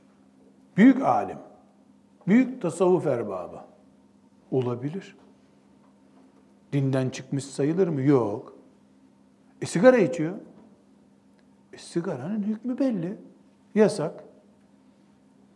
Büyük 0.77 1.01
alim, 1.01 1.37
büyük 2.27 2.61
tasavvuf 2.61 3.07
erbabı. 3.07 3.59
Olabilir. 4.51 5.15
Dinden 6.73 7.09
çıkmış 7.09 7.45
sayılır 7.45 7.87
mı? 7.87 8.01
Yok. 8.01 8.53
E 9.61 9.65
sigara 9.65 9.97
içiyor. 9.97 10.35
E 11.73 11.77
sigaranın 11.77 12.43
hükmü 12.43 12.79
belli. 12.79 13.17
Yasak. 13.75 14.23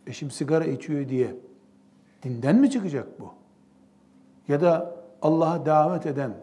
E 0.06 0.12
şimdi 0.12 0.34
sigara 0.34 0.64
içiyor 0.64 1.08
diye 1.08 1.36
dinden 2.22 2.56
mi 2.56 2.70
çıkacak 2.70 3.20
bu? 3.20 3.34
Ya 4.48 4.60
da 4.60 4.96
Allah'a 5.22 5.66
davet 5.66 6.06
eden 6.06 6.34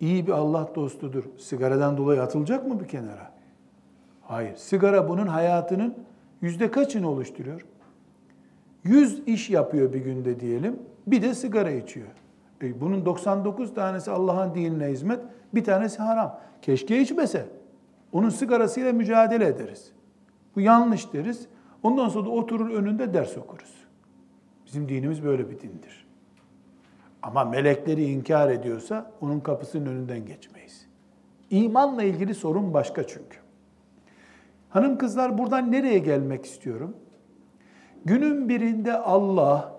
iyi 0.00 0.26
bir 0.26 0.32
Allah 0.32 0.70
dostudur. 0.74 1.24
Sigaradan 1.38 1.96
dolayı 1.96 2.22
atılacak 2.22 2.66
mı 2.66 2.80
bir 2.80 2.88
kenara? 2.88 3.32
Hayır. 4.22 4.56
Sigara 4.56 5.08
bunun 5.08 5.26
hayatının 5.26 5.94
yüzde 6.40 6.70
kaçını 6.70 7.10
oluşturuyor? 7.10 7.66
Yüz 8.88 9.22
iş 9.26 9.50
yapıyor 9.50 9.92
bir 9.92 9.98
günde 9.98 10.40
diyelim. 10.40 10.78
Bir 11.06 11.22
de 11.22 11.34
sigara 11.34 11.70
içiyor. 11.70 12.08
E 12.62 12.80
bunun 12.80 13.06
99 13.06 13.74
tanesi 13.74 14.10
Allah'ın 14.10 14.54
dinine 14.54 14.86
hizmet, 14.86 15.20
bir 15.54 15.64
tanesi 15.64 15.98
haram. 15.98 16.40
Keşke 16.62 17.00
içmese. 17.00 17.46
Onun 18.12 18.28
sigarasıyla 18.28 18.92
mücadele 18.92 19.46
ederiz. 19.46 19.92
Bu 20.56 20.60
yanlış 20.60 21.12
deriz. 21.12 21.46
Ondan 21.82 22.08
sonra 22.08 22.26
da 22.26 22.30
oturur 22.30 22.70
önünde 22.70 23.14
ders 23.14 23.38
okuruz. 23.38 23.74
Bizim 24.66 24.88
dinimiz 24.88 25.24
böyle 25.24 25.50
bir 25.50 25.60
dindir. 25.60 26.06
Ama 27.22 27.44
melekleri 27.44 28.04
inkar 28.04 28.50
ediyorsa 28.50 29.12
onun 29.20 29.40
kapısının 29.40 29.86
önünden 29.86 30.26
geçmeyiz. 30.26 30.86
İmanla 31.50 32.02
ilgili 32.02 32.34
sorun 32.34 32.74
başka 32.74 33.06
çünkü. 33.06 33.38
Hanım 34.68 34.98
kızlar 34.98 35.38
buradan 35.38 35.72
nereye 35.72 35.98
gelmek 35.98 36.44
istiyorum? 36.44 36.96
Günün 38.06 38.48
birinde 38.48 38.98
Allah 38.98 39.78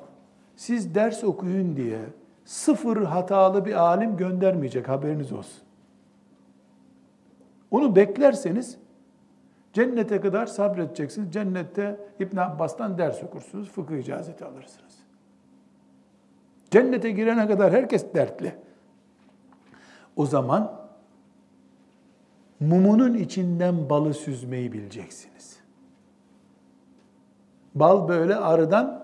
siz 0.55 0.95
ders 0.95 1.23
okuyun 1.23 1.77
diye 1.77 1.99
sıfır 2.45 2.97
hatalı 2.97 3.65
bir 3.65 3.73
alim 3.73 4.17
göndermeyecek 4.17 4.89
haberiniz 4.89 5.31
olsun. 5.31 5.63
Onu 7.71 7.95
beklerseniz 7.95 8.77
cennete 9.73 10.21
kadar 10.21 10.45
sabredeceksiniz. 10.45 11.33
Cennette 11.33 11.99
İbn 12.19 12.37
Abbas'tan 12.37 12.97
ders 12.97 13.23
okursunuz, 13.23 13.69
fıkıh 13.69 13.97
icazeti 13.97 14.45
alırsınız. 14.45 14.97
Cennete 16.71 17.11
girene 17.11 17.47
kadar 17.47 17.73
herkes 17.73 18.13
dertli. 18.13 18.55
O 20.15 20.25
zaman 20.25 20.81
mumunun 22.59 23.13
içinden 23.13 23.89
balı 23.89 24.13
süzmeyi 24.13 24.73
bileceksiniz. 24.73 25.56
Bal 27.79 28.07
böyle 28.07 28.35
arıdan 28.35 29.03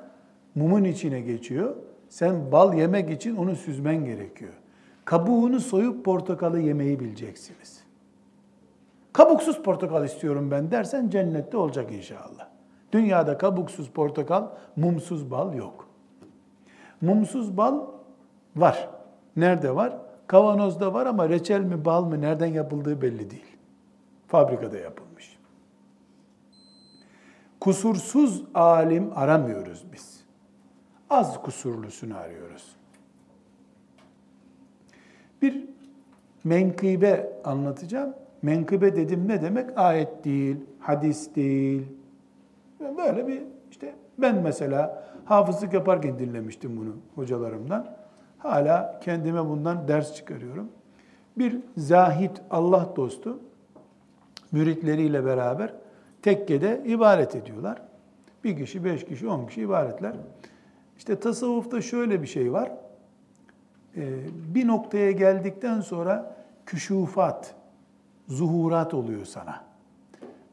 mumun 0.55 0.83
içine 0.83 1.21
geçiyor. 1.21 1.75
Sen 2.09 2.51
bal 2.51 2.73
yemek 2.73 3.09
için 3.09 3.35
onu 3.35 3.55
süzmen 3.55 4.05
gerekiyor. 4.05 4.53
Kabuğunu 5.05 5.59
soyup 5.59 6.05
portakalı 6.05 6.59
yemeyi 6.59 6.99
bileceksiniz. 6.99 7.83
Kabuksuz 9.13 9.61
portakal 9.63 10.05
istiyorum 10.05 10.51
ben 10.51 10.71
dersen 10.71 11.09
cennette 11.09 11.57
olacak 11.57 11.91
inşallah. 11.91 12.47
Dünyada 12.91 13.37
kabuksuz 13.37 13.89
portakal, 13.89 14.47
mumsuz 14.75 15.31
bal 15.31 15.53
yok. 15.53 15.87
Mumsuz 17.01 17.57
bal 17.57 17.81
var. 18.55 18.89
Nerede 19.35 19.75
var? 19.75 19.97
Kavanozda 20.27 20.93
var 20.93 21.05
ama 21.05 21.29
reçel 21.29 21.61
mi 21.61 21.85
bal 21.85 22.05
mı 22.05 22.21
nereden 22.21 22.45
yapıldığı 22.47 23.01
belli 23.01 23.29
değil. 23.29 23.57
Fabrikada 24.27 24.77
yapılmış. 24.77 25.12
Kusursuz 27.63 28.43
alim 28.53 29.11
aramıyoruz 29.15 29.85
biz. 29.93 30.23
Az 31.09 31.41
kusurlusunu 31.41 32.17
arıyoruz. 32.17 32.75
Bir 35.41 35.65
menkıbe 36.43 37.41
anlatacağım. 37.43 38.13
Menkıbe 38.41 38.95
dedim 38.95 39.27
ne 39.27 39.41
demek? 39.41 39.77
Ayet 39.77 40.25
değil, 40.25 40.57
hadis 40.79 41.35
değil. 41.35 41.87
Böyle 42.97 43.27
bir 43.27 43.43
işte 43.71 43.95
ben 44.17 44.35
mesela 44.35 45.03
hafızlık 45.25 45.73
yaparken 45.73 46.19
dinlemiştim 46.19 46.77
bunu 46.77 46.95
hocalarımdan. 47.15 47.87
Hala 48.37 48.99
kendime 49.03 49.49
bundan 49.49 49.87
ders 49.87 50.15
çıkarıyorum. 50.15 50.69
Bir 51.37 51.57
zahit 51.77 52.41
Allah 52.51 52.89
dostu 52.95 53.39
müritleriyle 54.51 55.25
beraber 55.25 55.82
tekkede 56.23 56.81
ibaret 56.85 57.35
ediyorlar. 57.35 57.81
Bir 58.43 58.57
kişi, 58.57 58.83
beş 58.83 59.05
kişi, 59.05 59.27
on 59.27 59.45
kişi 59.45 59.61
ibaretler. 59.61 60.13
İşte 60.97 61.19
tasavvufta 61.19 61.81
şöyle 61.81 62.21
bir 62.21 62.27
şey 62.27 62.53
var. 62.53 62.71
Ee, 63.97 64.01
bir 64.55 64.67
noktaya 64.67 65.11
geldikten 65.11 65.81
sonra 65.81 66.35
küşufat, 66.65 67.55
zuhurat 68.27 68.93
oluyor 68.93 69.25
sana. 69.25 69.63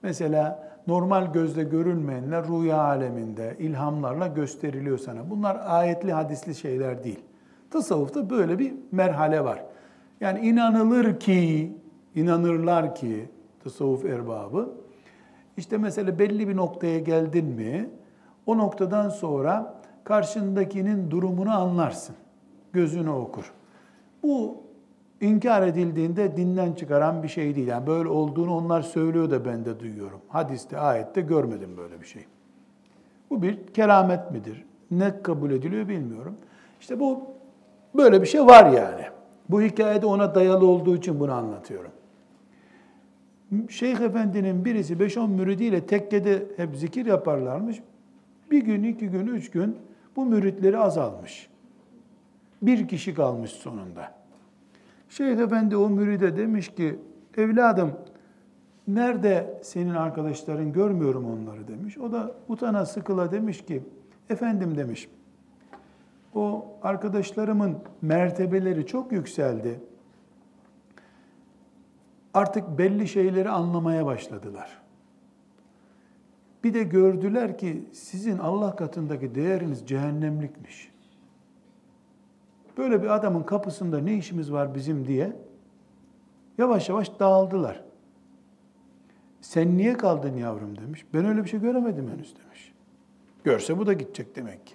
Mesela 0.02 0.70
normal 0.86 1.32
gözle 1.32 1.62
görünmeyenler 1.62 2.44
rüya 2.48 2.78
aleminde 2.78 3.56
ilhamlarla 3.58 4.26
gösteriliyor 4.26 4.98
sana. 4.98 5.30
Bunlar 5.30 5.60
ayetli 5.66 6.12
hadisli 6.12 6.54
şeyler 6.54 7.04
değil. 7.04 7.20
Tasavvufta 7.70 8.30
böyle 8.30 8.58
bir 8.58 8.74
merhale 8.92 9.44
var. 9.44 9.64
Yani 10.20 10.48
inanılır 10.48 11.20
ki, 11.20 11.72
inanırlar 12.14 12.94
ki 12.94 13.28
tasavvuf 13.64 14.04
erbabı 14.04 14.74
işte 15.60 15.78
mesela 15.78 16.18
belli 16.18 16.48
bir 16.48 16.56
noktaya 16.56 16.98
geldin 16.98 17.44
mi 17.44 17.90
o 18.46 18.58
noktadan 18.58 19.08
sonra 19.08 19.74
karşındakinin 20.04 21.10
durumunu 21.10 21.50
anlarsın. 21.58 22.16
Gözünü 22.72 23.10
okur. 23.10 23.52
Bu 24.22 24.56
inkar 25.20 25.62
edildiğinde 25.62 26.36
dinden 26.36 26.72
çıkaran 26.72 27.22
bir 27.22 27.28
şey 27.28 27.56
değil. 27.56 27.66
Yani 27.66 27.86
böyle 27.86 28.08
olduğunu 28.08 28.56
onlar 28.56 28.82
söylüyor 28.82 29.30
da 29.30 29.44
ben 29.44 29.64
de 29.64 29.80
duyuyorum. 29.80 30.20
Hadiste, 30.28 30.78
ayette 30.78 31.20
görmedim 31.20 31.76
böyle 31.76 32.00
bir 32.00 32.06
şey. 32.06 32.24
Bu 33.30 33.42
bir 33.42 33.66
keramet 33.66 34.30
midir? 34.30 34.64
Ne 34.90 35.22
kabul 35.22 35.50
ediliyor 35.50 35.88
bilmiyorum. 35.88 36.36
İşte 36.80 37.00
bu 37.00 37.22
böyle 37.94 38.22
bir 38.22 38.26
şey 38.26 38.46
var 38.46 38.70
yani. 38.70 39.02
Bu 39.48 39.62
hikayede 39.62 40.06
ona 40.06 40.34
dayalı 40.34 40.66
olduğu 40.66 40.96
için 40.96 41.20
bunu 41.20 41.32
anlatıyorum. 41.32 41.90
Şeyh 43.68 44.00
Efendi'nin 44.00 44.64
birisi 44.64 44.94
5-10 44.94 45.28
müridiyle 45.28 45.86
tekkede 45.86 46.46
hep 46.56 46.76
zikir 46.76 47.06
yaparlarmış. 47.06 47.82
Bir 48.50 48.64
gün, 48.64 48.82
iki 48.82 49.08
gün, 49.08 49.26
üç 49.26 49.50
gün 49.50 49.76
bu 50.16 50.26
müritleri 50.26 50.78
azalmış. 50.78 51.48
Bir 52.62 52.88
kişi 52.88 53.14
kalmış 53.14 53.50
sonunda. 53.50 54.14
Şeyh 55.08 55.38
Efendi 55.38 55.76
o 55.76 55.90
müride 55.90 56.36
demiş 56.36 56.68
ki, 56.68 56.98
evladım 57.36 57.92
nerede 58.88 59.60
senin 59.62 59.94
arkadaşların 59.94 60.72
görmüyorum 60.72 61.24
onları 61.24 61.68
demiş. 61.68 61.98
O 61.98 62.12
da 62.12 62.34
utana 62.48 62.86
sıkıla 62.86 63.32
demiş 63.32 63.64
ki, 63.64 63.82
efendim 64.30 64.76
demiş, 64.76 65.08
o 66.34 66.66
arkadaşlarımın 66.82 67.78
mertebeleri 68.02 68.86
çok 68.86 69.12
yükseldi. 69.12 69.80
Artık 72.34 72.78
belli 72.78 73.08
şeyleri 73.08 73.50
anlamaya 73.50 74.06
başladılar. 74.06 74.82
Bir 76.64 76.74
de 76.74 76.82
gördüler 76.82 77.58
ki 77.58 77.84
sizin 77.92 78.38
Allah 78.38 78.76
katındaki 78.76 79.34
değeriniz 79.34 79.86
cehennemlikmiş. 79.86 80.90
böyle 82.76 83.02
bir 83.02 83.08
adamın 83.08 83.42
kapısında 83.42 83.98
ne 83.98 84.14
işimiz 84.14 84.52
var 84.52 84.74
bizim 84.74 85.06
diye 85.06 85.36
yavaş 86.58 86.88
yavaş 86.88 87.20
dağıldılar. 87.20 87.84
Sen 89.40 89.76
niye 89.76 89.96
kaldın 89.96 90.36
yavrum 90.36 90.78
demiş. 90.78 91.06
Ben 91.14 91.24
öyle 91.24 91.44
bir 91.44 91.48
şey 91.48 91.60
göremedim 91.60 92.10
henüz 92.10 92.34
demiş. 92.36 92.72
Görse 93.44 93.78
bu 93.78 93.86
da 93.86 93.92
gidecek 93.92 94.36
demek 94.36 94.66
ki. 94.66 94.74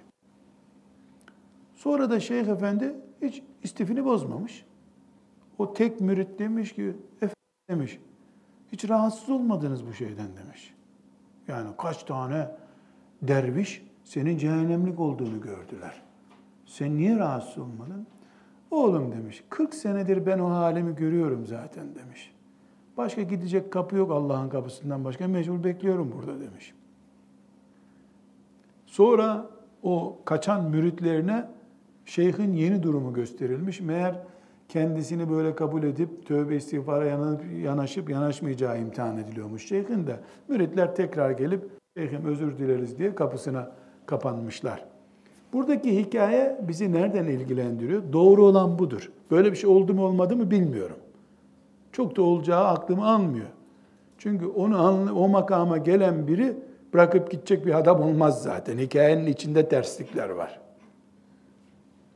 Sonra 1.76 2.10
da 2.10 2.20
Şeyh 2.20 2.48
Efendi 2.48 2.96
hiç 3.22 3.44
istifini 3.63 4.06
bozmamış. 4.06 4.65
O 5.58 5.74
tek 5.74 6.02
mürit 6.02 6.39
demiş 6.39 6.74
ki, 6.74 6.94
demiş, 7.69 7.99
hiç 8.71 8.89
rahatsız 8.89 9.30
olmadınız 9.30 9.88
bu 9.88 9.93
şeyden 9.93 10.38
demiş. 10.38 10.73
Yani 11.47 11.69
kaç 11.78 12.04
tane 12.04 12.51
derviş 13.21 13.86
senin 14.04 14.38
cehennemlik 14.38 14.99
olduğunu 14.99 15.41
gördüler. 15.41 16.01
Sen 16.65 16.97
niye 16.97 17.17
rahatsız 17.17 17.58
olmadın? 17.58 18.08
Oğlum 18.71 19.12
demiş, 19.12 19.43
40 19.49 19.73
senedir 19.73 20.25
ben 20.25 20.39
o 20.39 20.49
halimi 20.49 20.95
görüyorum 20.95 21.45
zaten 21.45 21.95
demiş. 21.95 22.34
Başka 22.97 23.21
gidecek 23.21 23.73
kapı 23.73 23.95
yok 23.95 24.12
Allah'ın 24.12 24.49
kapısından 24.49 25.06
başka. 25.06 25.28
Mecbur 25.28 25.63
bekliyorum 25.63 26.12
burada 26.12 26.39
demiş. 26.39 26.73
Sonra 28.86 29.49
o 29.84 30.19
kaçan 30.25 30.69
müritlerine 30.69 31.47
şeyhin 32.06 32.54
yeni 32.54 32.84
durumu 32.84 33.13
gösterilmiş. 33.13 33.82
Meğer 33.82 34.15
kendisini 34.69 35.30
böyle 35.30 35.56
kabul 35.56 35.84
edip 35.84 36.28
tövbe 36.28 36.56
istiğfara 36.56 37.06
yanaşıp 37.63 38.10
yanaşmayacağı 38.10 38.80
imtihan 38.80 39.17
ediliyormuş 39.17 39.67
şeyhin 39.67 40.08
de. 40.08 40.19
Müritler 40.47 40.95
tekrar 40.95 41.32
gelip 41.32 41.69
şeyhim 41.97 42.25
özür 42.25 42.58
dileriz 42.58 42.97
diye 42.97 43.15
kapısına 43.15 43.71
kapanmışlar. 44.06 44.86
Buradaki 45.54 45.99
hikaye 45.99 46.58
bizi 46.67 46.91
nereden 46.91 47.25
ilgilendiriyor? 47.25 48.13
Doğru 48.13 48.45
olan 48.45 48.80
budur. 48.80 49.12
Böyle 49.32 49.51
bir 49.51 49.58
şey 49.58 49.69
oldu 49.69 49.93
mu 49.93 50.06
olmadı 50.06 50.36
mı 50.36 50.51
bilmiyorum. 50.51 50.97
Çok 51.91 52.15
da 52.15 52.21
olacağı 52.21 52.65
aklımı 52.65 53.08
almıyor. 53.08 53.47
Çünkü 54.17 54.45
onu 54.45 55.12
o 55.15 55.28
makama 55.28 55.78
gelen 55.78 56.28
biri 56.28 56.58
bırakıp 56.93 57.32
gidecek 57.32 57.65
bir 57.65 57.78
adam 57.78 58.01
olmaz 58.01 58.43
zaten. 58.43 58.78
Hikayenin 58.78 59.25
içinde 59.25 59.69
terslikler 59.69 60.30
var. 60.30 60.64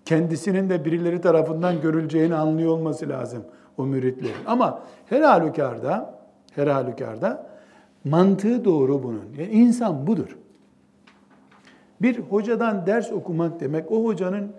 Kendisinin 0.10 0.70
de 0.70 0.86
birileri 0.86 1.22
tarafından 1.22 1.82
görüleceğini 1.82 2.36
anlıyor 2.36 2.72
olması 2.72 3.10
lazım 3.10 3.44
o 3.78 3.84
müritlerin. 3.84 4.46
Ama 4.46 4.82
her 5.06 5.22
halükarda, 5.22 6.16
her 6.56 6.68
halükarda 6.68 7.46
mantığı 8.04 8.66
doğru 8.66 9.04
bunun. 9.04 9.24
Yani 9.38 9.52
insan 9.52 10.08
budur. 10.08 10.38
Bir 12.02 12.20
hocadan 12.20 12.86
ders 12.86 13.12
okumak 13.12 13.60
demek, 13.60 13.92
o 13.92 14.06
hocanın 14.06 14.52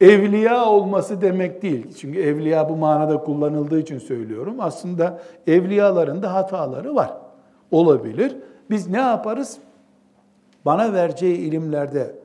evliya 0.00 0.64
olması 0.64 1.20
demek 1.20 1.62
değil. 1.62 1.94
Çünkü 1.96 2.20
evliya 2.20 2.68
bu 2.68 2.76
manada 2.76 3.18
kullanıldığı 3.18 3.80
için 3.80 3.98
söylüyorum. 3.98 4.56
Aslında 4.58 5.20
evliyaların 5.46 6.22
da 6.22 6.34
hataları 6.34 6.94
var. 6.94 7.12
Olabilir. 7.70 8.36
Biz 8.70 8.88
ne 8.88 8.98
yaparız? 8.98 9.58
Bana 10.64 10.92
vereceği 10.92 11.36
ilimlerde 11.36 12.19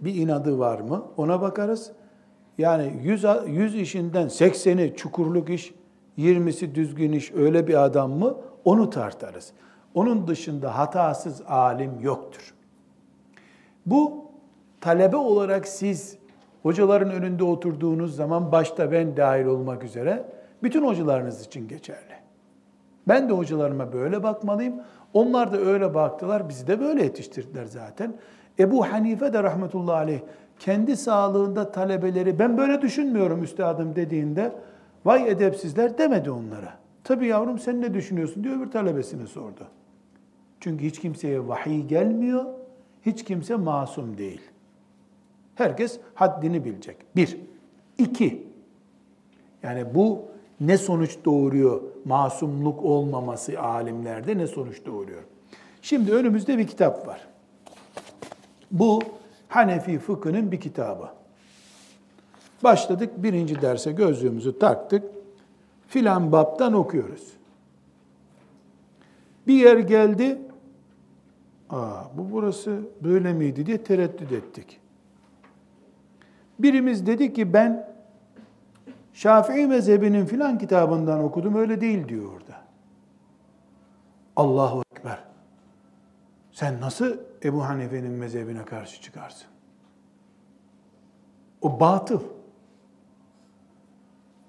bir 0.00 0.14
inadı 0.14 0.58
var 0.58 0.80
mı? 0.80 1.04
Ona 1.16 1.40
bakarız. 1.40 1.92
Yani 2.58 3.00
100, 3.02 3.24
100 3.46 3.74
işinden 3.74 4.26
80'i 4.26 4.96
çukurluk 4.96 5.50
iş, 5.50 5.74
20'si 6.18 6.74
düzgün 6.74 7.12
iş 7.12 7.32
öyle 7.32 7.66
bir 7.66 7.84
adam 7.84 8.10
mı? 8.10 8.36
Onu 8.64 8.90
tartarız. 8.90 9.52
Onun 9.94 10.26
dışında 10.28 10.78
hatasız 10.78 11.42
alim 11.46 12.00
yoktur. 12.00 12.54
Bu 13.86 14.24
talebe 14.80 15.16
olarak 15.16 15.68
siz 15.68 16.18
hocaların 16.62 17.10
önünde 17.10 17.44
oturduğunuz 17.44 18.16
zaman 18.16 18.52
başta 18.52 18.92
ben 18.92 19.16
dahil 19.16 19.44
olmak 19.44 19.84
üzere 19.84 20.24
bütün 20.62 20.86
hocalarınız 20.86 21.46
için 21.46 21.68
geçerli. 21.68 22.18
Ben 23.08 23.28
de 23.28 23.32
hocalarıma 23.32 23.92
böyle 23.92 24.22
bakmalıyım. 24.22 24.74
Onlar 25.12 25.52
da 25.52 25.56
öyle 25.56 25.94
baktılar, 25.94 26.48
bizi 26.48 26.66
de 26.66 26.80
böyle 26.80 27.02
yetiştirdiler 27.02 27.64
zaten. 27.64 28.14
Ebu 28.58 28.84
Hanife 28.84 29.32
de 29.32 29.42
rahmetullahi 29.42 29.96
aleyh 29.96 30.20
kendi 30.58 30.96
sağlığında 30.96 31.72
talebeleri 31.72 32.38
ben 32.38 32.58
böyle 32.58 32.82
düşünmüyorum 32.82 33.42
üstadım 33.42 33.96
dediğinde 33.96 34.52
vay 35.04 35.30
edepsizler 35.30 35.98
demedi 35.98 36.30
onlara. 36.30 36.78
Tabi 37.04 37.26
yavrum 37.26 37.58
sen 37.58 37.80
ne 37.80 37.94
düşünüyorsun 37.94 38.44
diye 38.44 38.54
öbür 38.54 38.70
talebesine 38.70 39.26
sordu. 39.26 39.66
Çünkü 40.60 40.84
hiç 40.84 41.00
kimseye 41.00 41.48
vahiy 41.48 41.86
gelmiyor, 41.86 42.44
hiç 43.06 43.24
kimse 43.24 43.56
masum 43.56 44.18
değil. 44.18 44.40
Herkes 45.54 46.00
haddini 46.14 46.64
bilecek. 46.64 46.96
Bir. 47.16 47.38
İki. 47.98 48.46
Yani 49.62 49.94
bu 49.94 50.22
ne 50.60 50.78
sonuç 50.78 51.18
doğuruyor? 51.24 51.80
Masumluk 52.04 52.84
olmaması 52.84 53.60
alimlerde 53.60 54.38
ne 54.38 54.46
sonuç 54.46 54.86
doğuruyor? 54.86 55.22
Şimdi 55.82 56.12
önümüzde 56.12 56.58
bir 56.58 56.66
kitap 56.66 57.06
var. 57.06 57.28
Bu 58.70 59.02
Hanefi 59.48 59.98
fıkhının 59.98 60.52
bir 60.52 60.60
kitabı. 60.60 61.08
Başladık 62.64 63.10
birinci 63.16 63.62
derse 63.62 63.92
gözlüğümüzü 63.92 64.58
taktık. 64.58 65.04
Filan 65.88 66.32
baptan 66.32 66.72
okuyoruz. 66.72 67.32
Bir 69.46 69.54
yer 69.54 69.78
geldi, 69.78 70.38
Aa, 71.70 72.04
bu 72.14 72.32
burası 72.32 72.80
böyle 73.00 73.32
miydi 73.32 73.66
diye 73.66 73.84
tereddüt 73.84 74.32
ettik. 74.32 74.80
Birimiz 76.58 77.06
dedi 77.06 77.32
ki 77.32 77.52
ben 77.52 77.88
Şafii 79.12 79.66
mezhebinin 79.66 80.26
filan 80.26 80.58
kitabından 80.58 81.24
okudum 81.24 81.54
öyle 81.54 81.80
değil 81.80 82.08
diyor 82.08 82.32
orada. 82.32 82.60
Allahu. 84.36 84.87
Sen 86.58 86.80
nasıl 86.80 87.16
Ebu 87.44 87.64
Hanife'nin 87.64 88.12
mezhebine 88.12 88.64
karşı 88.64 89.02
çıkarsın? 89.02 89.46
O 91.62 91.80
batıl. 91.80 92.20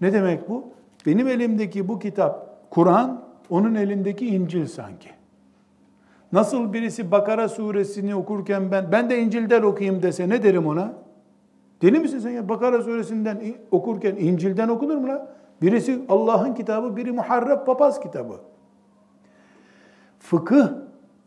Ne 0.02 0.14
demek 0.14 0.50
bu? 0.50 0.68
Benim 1.06 1.28
elimdeki 1.28 1.88
bu 1.88 2.00
kitap 2.00 2.66
Kur'an, 2.70 3.24
onun 3.50 3.76
elindeki 3.76 4.28
İncil 4.28 4.66
sanki. 4.66 5.10
Nasıl 6.32 6.74
birisi 6.74 7.12
Bakara 7.12 7.50
suresini 7.50 8.16
okurken 8.16 8.72
ben 8.72 8.92
ben 8.92 9.10
de 9.10 9.20
İncil'den 9.20 9.62
okuyayım 9.62 10.04
dese 10.04 10.30
ne 10.30 10.44
derim 10.44 10.68
ona? 10.68 10.94
Deli 11.82 12.00
misin 12.00 12.20
sen 12.20 12.30
ya? 12.30 12.50
Bakara 12.50 12.82
suresinden 12.82 13.42
okurken 13.72 14.16
İncil'den 14.16 14.68
okunur 14.68 14.98
mu 14.98 15.08
lan? 15.08 15.28
Birisi 15.62 16.06
Allah'ın 16.10 16.54
kitabı, 16.54 16.96
biri 16.96 17.12
muharref 17.12 17.66
papaz 17.66 18.00
kitabı. 18.00 18.40
Fıkıh 20.20 20.70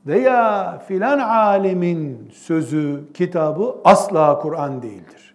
veya 0.07 0.79
filan 0.79 1.19
alemin 1.19 2.31
sözü, 2.33 3.05
kitabı 3.15 3.77
asla 3.85 4.39
Kur'an 4.39 4.83
değildir. 4.83 5.35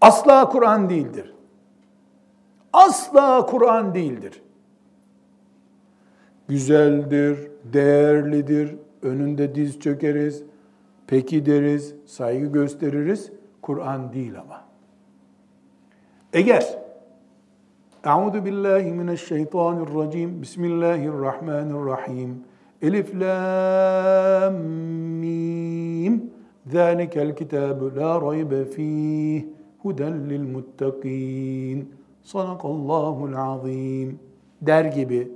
Asla 0.00 0.48
Kur'an 0.48 0.90
değildir. 0.90 1.34
Asla 2.72 3.46
Kur'an 3.46 3.94
değildir. 3.94 4.42
Güzeldir, 6.48 7.50
değerlidir, 7.64 8.76
önünde 9.02 9.54
diz 9.54 9.80
çökeriz, 9.80 10.42
peki 11.06 11.46
deriz, 11.46 11.94
saygı 12.06 12.46
gösteririz. 12.46 13.32
Kur'an 13.62 14.12
değil 14.12 14.40
ama. 14.40 14.64
Eğer 16.32 16.78
Euzu 18.04 18.44
billahi 18.44 18.92
mineşşeytanirracim. 18.92 20.42
Bismillahirrahmanirrahim. 20.42 22.44
Elif 22.82 23.14
lam 23.14 24.54
mim. 25.20 26.30
Zalikel 26.66 27.36
kitabu 27.36 27.96
la 27.96 28.20
raybe 28.20 28.64
fih. 28.64 29.44
Huden 29.82 30.28
lil 30.30 30.44
muttaqin. 30.44 31.88
Sadakallahul 32.22 33.36
azim. 33.36 34.18
Der 34.60 34.84
gibi. 34.84 35.32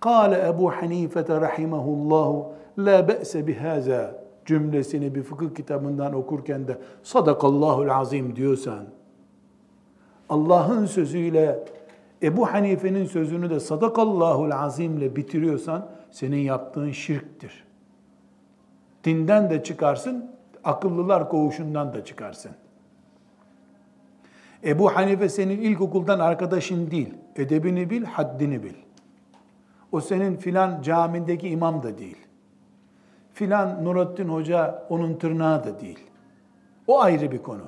Kale 0.00 0.48
Ebu 0.48 0.70
Hanife 0.70 1.28
rahimehullahu 1.28 2.52
la 2.78 3.08
be'se 3.08 3.46
bihaza 3.46 4.22
cümlesini 4.46 5.14
bir 5.14 5.22
fıkıh 5.22 5.54
kitabından 5.54 6.14
okurken 6.14 6.68
de 6.68 6.78
sadakallahul 7.02 7.88
azim 7.88 8.36
diyorsan, 8.36 8.84
Allah'ın 10.28 10.86
sözüyle 10.86 11.64
Ebu 12.22 12.46
Hanife'nin 12.52 13.04
sözünü 13.04 13.50
de 13.50 13.60
sadakallahul 13.60 14.50
azimle 14.50 15.16
bitiriyorsan 15.16 15.88
senin 16.10 16.36
yaptığın 16.36 16.90
şirktir. 16.90 17.64
Dinden 19.04 19.50
de 19.50 19.62
çıkarsın, 19.62 20.30
akıllılar 20.64 21.28
koğuşundan 21.28 21.94
da 21.94 22.04
çıkarsın. 22.04 22.52
Ebu 24.64 24.96
Hanife 24.96 25.28
senin 25.28 25.60
ilkokuldan 25.60 26.18
arkadaşın 26.18 26.90
değil. 26.90 27.14
Edebini 27.36 27.90
bil, 27.90 28.04
haddini 28.04 28.62
bil. 28.62 28.74
O 29.92 30.00
senin 30.00 30.36
filan 30.36 30.82
camindeki 30.82 31.48
imam 31.48 31.82
da 31.82 31.98
değil 31.98 32.16
filan 33.34 33.84
Nurattin 33.84 34.28
Hoca 34.28 34.84
onun 34.88 35.14
tırnağı 35.14 35.64
da 35.64 35.80
değil. 35.80 35.98
O 36.86 37.00
ayrı 37.00 37.32
bir 37.32 37.42
konu. 37.42 37.64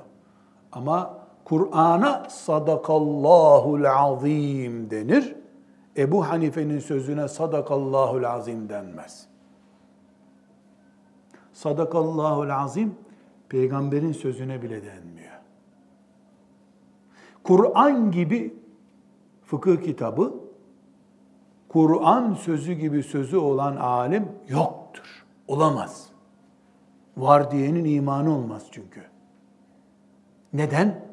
Ama 0.71 1.17
Kur'an'a 1.45 2.29
sadakallahul 2.29 3.83
azim 3.83 4.89
denir. 4.89 5.35
Ebu 5.97 6.27
Hanife'nin 6.27 6.79
sözüne 6.79 7.27
sadakallahul 7.27 8.23
azim 8.23 8.69
denmez. 8.69 9.27
Sadakallahul 11.53 12.49
azim 12.49 12.95
peygamberin 13.49 14.11
sözüne 14.11 14.61
bile 14.61 14.85
denmiyor. 14.85 15.35
Kur'an 17.43 18.11
gibi 18.11 18.59
fıkıh 19.45 19.83
kitabı, 19.83 20.33
Kur'an 21.69 22.33
sözü 22.33 22.73
gibi 22.73 23.03
sözü 23.03 23.37
olan 23.37 23.75
alim 23.75 24.31
yoktur. 24.47 25.25
Olamaz. 25.47 26.09
Var 27.17 27.51
diyenin 27.51 27.85
imanı 27.85 28.35
olmaz 28.35 28.65
çünkü. 28.71 29.01
Neden? 30.53 31.05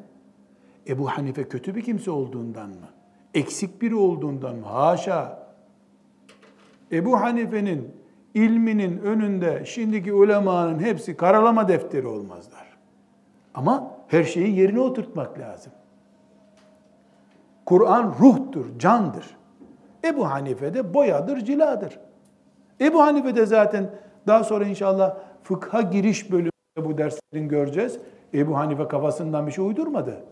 Ebu 0.87 1.09
Hanife 1.09 1.47
kötü 1.47 1.75
bir 1.75 1.81
kimse 1.81 2.11
olduğundan 2.11 2.69
mı? 2.69 2.89
Eksik 3.33 3.81
biri 3.81 3.95
olduğundan 3.95 4.55
mı? 4.55 4.65
Haşa. 4.65 5.43
Ebu 6.91 7.21
Hanife'nin 7.21 7.91
ilminin 8.33 8.97
önünde 8.97 9.65
şimdiki 9.65 10.13
ulemanın 10.13 10.79
hepsi 10.79 11.17
karalama 11.17 11.67
defteri 11.67 12.07
olmazlar. 12.07 12.77
Ama 13.53 13.91
her 14.07 14.23
şeyi 14.23 14.59
yerine 14.59 14.79
oturtmak 14.79 15.39
lazım. 15.39 15.71
Kur'an 17.65 18.15
ruhtur, 18.19 18.79
candır. 18.79 19.37
Ebu 20.05 20.29
Hanife 20.29 20.73
de 20.73 20.93
boyadır, 20.93 21.37
ciladır. 21.37 21.99
Ebu 22.81 23.01
Hanife 23.01 23.35
de 23.35 23.45
zaten 23.45 23.89
daha 24.27 24.43
sonra 24.43 24.65
inşallah 24.65 25.17
fıkha 25.43 25.81
giriş 25.81 26.31
bölümünde 26.31 26.51
bu 26.85 26.97
derslerin 26.97 27.47
göreceğiz. 27.47 27.99
Ebu 28.33 28.57
Hanife 28.57 28.87
kafasından 28.87 29.47
bir 29.47 29.51
şey 29.51 29.65
uydurmadı. 29.65 30.23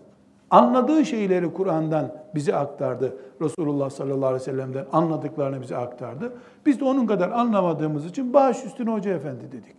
Anladığı 0.51 1.05
şeyleri 1.05 1.53
Kur'an'dan 1.53 2.15
bize 2.35 2.55
aktardı. 2.55 3.17
Resulullah 3.41 3.89
sallallahu 3.89 4.25
aleyhi 4.25 4.41
ve 4.41 4.45
sellem'den 4.45 4.85
anladıklarını 4.91 5.61
bize 5.61 5.77
aktardı. 5.77 6.33
Biz 6.65 6.79
de 6.79 6.85
onun 6.85 7.07
kadar 7.07 7.31
anlamadığımız 7.31 8.05
için 8.05 8.33
baş 8.33 8.65
üstüne 8.65 8.91
hoca 8.91 9.13
efendi 9.13 9.51
dedik. 9.51 9.75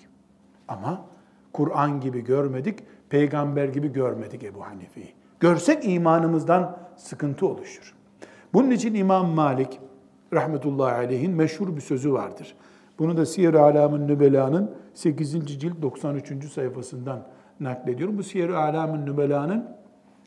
Ama 0.68 1.04
Kur'an 1.52 2.00
gibi 2.00 2.20
görmedik, 2.24 2.78
peygamber 3.10 3.68
gibi 3.68 3.92
görmedik 3.92 4.44
Ebu 4.44 4.64
Hanife'yi. 4.64 5.14
Görsek 5.40 5.84
imanımızdan 5.84 6.76
sıkıntı 6.96 7.46
oluşur. 7.46 7.94
Bunun 8.54 8.70
için 8.70 8.94
İmam 8.94 9.28
Malik 9.28 9.80
rahmetullahi 10.32 10.94
aleyhin 10.94 11.32
meşhur 11.32 11.76
bir 11.76 11.80
sözü 11.80 12.12
vardır. 12.12 12.54
Bunu 12.98 13.16
da 13.16 13.26
Siyer-i 13.26 13.58
Alam'ın 13.58 14.08
Nübela'nın 14.08 14.74
8. 14.94 15.60
cilt 15.60 15.82
93. 15.82 16.52
sayfasından 16.52 17.18
naklediyorum. 17.60 18.18
Bu 18.18 18.22
Siyer-i 18.22 18.54
Alam'ın 18.56 19.06
Nübela'nın 19.06 19.81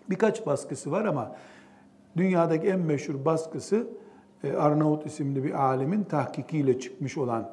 birkaç 0.10 0.46
baskısı 0.46 0.92
var 0.92 1.06
ama 1.06 1.36
dünyadaki 2.18 2.68
en 2.68 2.80
meşhur 2.80 3.26
baskısı 3.26 3.88
e, 4.44 4.54
Arnavut 4.54 5.06
isimli 5.06 5.44
bir 5.44 5.66
alimin 5.66 6.04
tahkikiyle 6.04 6.80
çıkmış 6.80 7.18
olan 7.18 7.52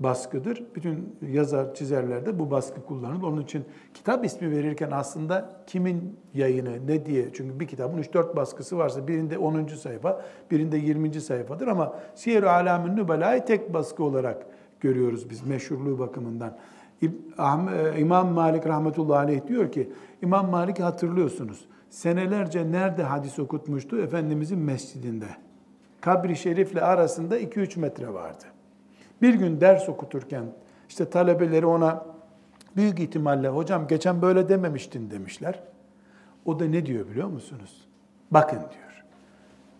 baskıdır. 0.00 0.64
Bütün 0.74 1.16
yazar, 1.30 1.74
çizerler 1.74 2.26
de 2.26 2.38
bu 2.38 2.50
baskı 2.50 2.84
kullanır. 2.86 3.22
Onun 3.22 3.42
için 3.42 3.64
kitap 3.94 4.24
ismi 4.24 4.50
verirken 4.50 4.90
aslında 4.90 5.50
kimin 5.66 6.16
yayını, 6.34 6.86
ne 6.86 7.06
diye. 7.06 7.32
Çünkü 7.32 7.60
bir 7.60 7.66
kitabın 7.66 8.02
3-4 8.02 8.36
baskısı 8.36 8.78
varsa 8.78 9.08
birinde 9.08 9.38
10. 9.38 9.66
sayfa, 9.66 10.24
birinde 10.50 10.76
20. 10.76 11.20
sayfadır 11.20 11.66
ama 11.68 11.94
Siyer-i 12.14 12.48
Alamün 12.48 12.96
Nübela'yı 12.96 13.44
tek 13.44 13.74
baskı 13.74 14.04
olarak 14.04 14.46
görüyoruz 14.80 15.30
biz 15.30 15.46
meşhurluğu 15.46 15.98
bakımından. 15.98 16.56
E, 17.04 18.00
İmam 18.00 18.32
Malik 18.32 18.66
rahmetullahi 18.66 19.18
aleyh 19.18 19.46
diyor 19.46 19.72
ki, 19.72 19.92
İmam 20.22 20.50
Malik 20.50 20.80
hatırlıyorsunuz, 20.80 21.68
senelerce 21.90 22.72
nerede 22.72 23.02
hadis 23.02 23.38
okutmuştu? 23.38 24.00
Efendimizin 24.00 24.58
mescidinde. 24.58 25.26
Kabri 26.00 26.36
şerifle 26.36 26.82
arasında 26.82 27.40
2-3 27.40 27.80
metre 27.80 28.14
vardı. 28.14 28.44
Bir 29.22 29.34
gün 29.34 29.60
ders 29.60 29.88
okuturken 29.88 30.44
işte 30.88 31.10
talebeleri 31.10 31.66
ona 31.66 32.06
büyük 32.76 33.00
ihtimalle 33.00 33.48
hocam 33.48 33.86
geçen 33.86 34.22
böyle 34.22 34.48
dememiştin 34.48 35.10
demişler. 35.10 35.62
O 36.44 36.60
da 36.60 36.64
ne 36.64 36.86
diyor 36.86 37.08
biliyor 37.08 37.28
musunuz? 37.28 37.88
Bakın 38.30 38.58
diyor. 38.58 39.04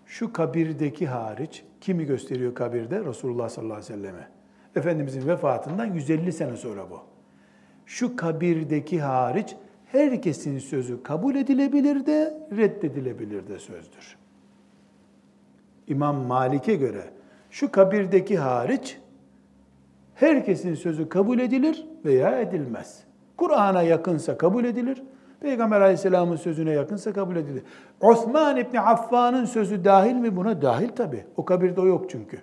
Şu 0.06 0.32
kabirdeki 0.32 1.06
hariç 1.06 1.64
kimi 1.80 2.04
gösteriyor 2.04 2.54
kabirde? 2.54 3.04
Resulullah 3.04 3.48
sallallahu 3.48 3.76
aleyhi 3.76 3.92
ve 3.92 3.96
selleme. 3.96 4.28
Efendimizin 4.76 5.28
vefatından 5.28 5.84
150 5.84 6.32
sene 6.32 6.56
sonra 6.56 6.90
bu. 6.90 7.13
Şu 7.86 8.16
kabirdeki 8.16 9.00
hariç 9.00 9.56
herkesin 9.84 10.58
sözü 10.58 11.02
kabul 11.02 11.34
edilebilir 11.34 12.06
de 12.06 12.38
reddedilebilir 12.56 13.48
de 13.48 13.58
sözdür. 13.58 14.16
İmam 15.86 16.16
Malik'e 16.16 16.74
göre 16.74 17.04
şu 17.50 17.72
kabirdeki 17.72 18.38
hariç 18.38 18.98
herkesin 20.14 20.74
sözü 20.74 21.08
kabul 21.08 21.38
edilir 21.38 21.86
veya 22.04 22.40
edilmez. 22.40 23.04
Kur'an'a 23.36 23.82
yakınsa 23.82 24.38
kabul 24.38 24.64
edilir, 24.64 25.02
Peygamber 25.40 25.80
aleyhisselamın 25.80 26.36
sözüne 26.36 26.70
yakınsa 26.70 27.12
kabul 27.12 27.36
edilir. 27.36 27.62
Osman 28.00 28.56
İbni 28.56 28.80
Affan'ın 28.80 29.44
sözü 29.44 29.84
dahil 29.84 30.14
mi 30.14 30.36
buna? 30.36 30.62
Dahil 30.62 30.88
tabi. 30.88 31.24
O 31.36 31.44
kabirde 31.44 31.80
o 31.80 31.86
yok 31.86 32.10
çünkü. 32.10 32.38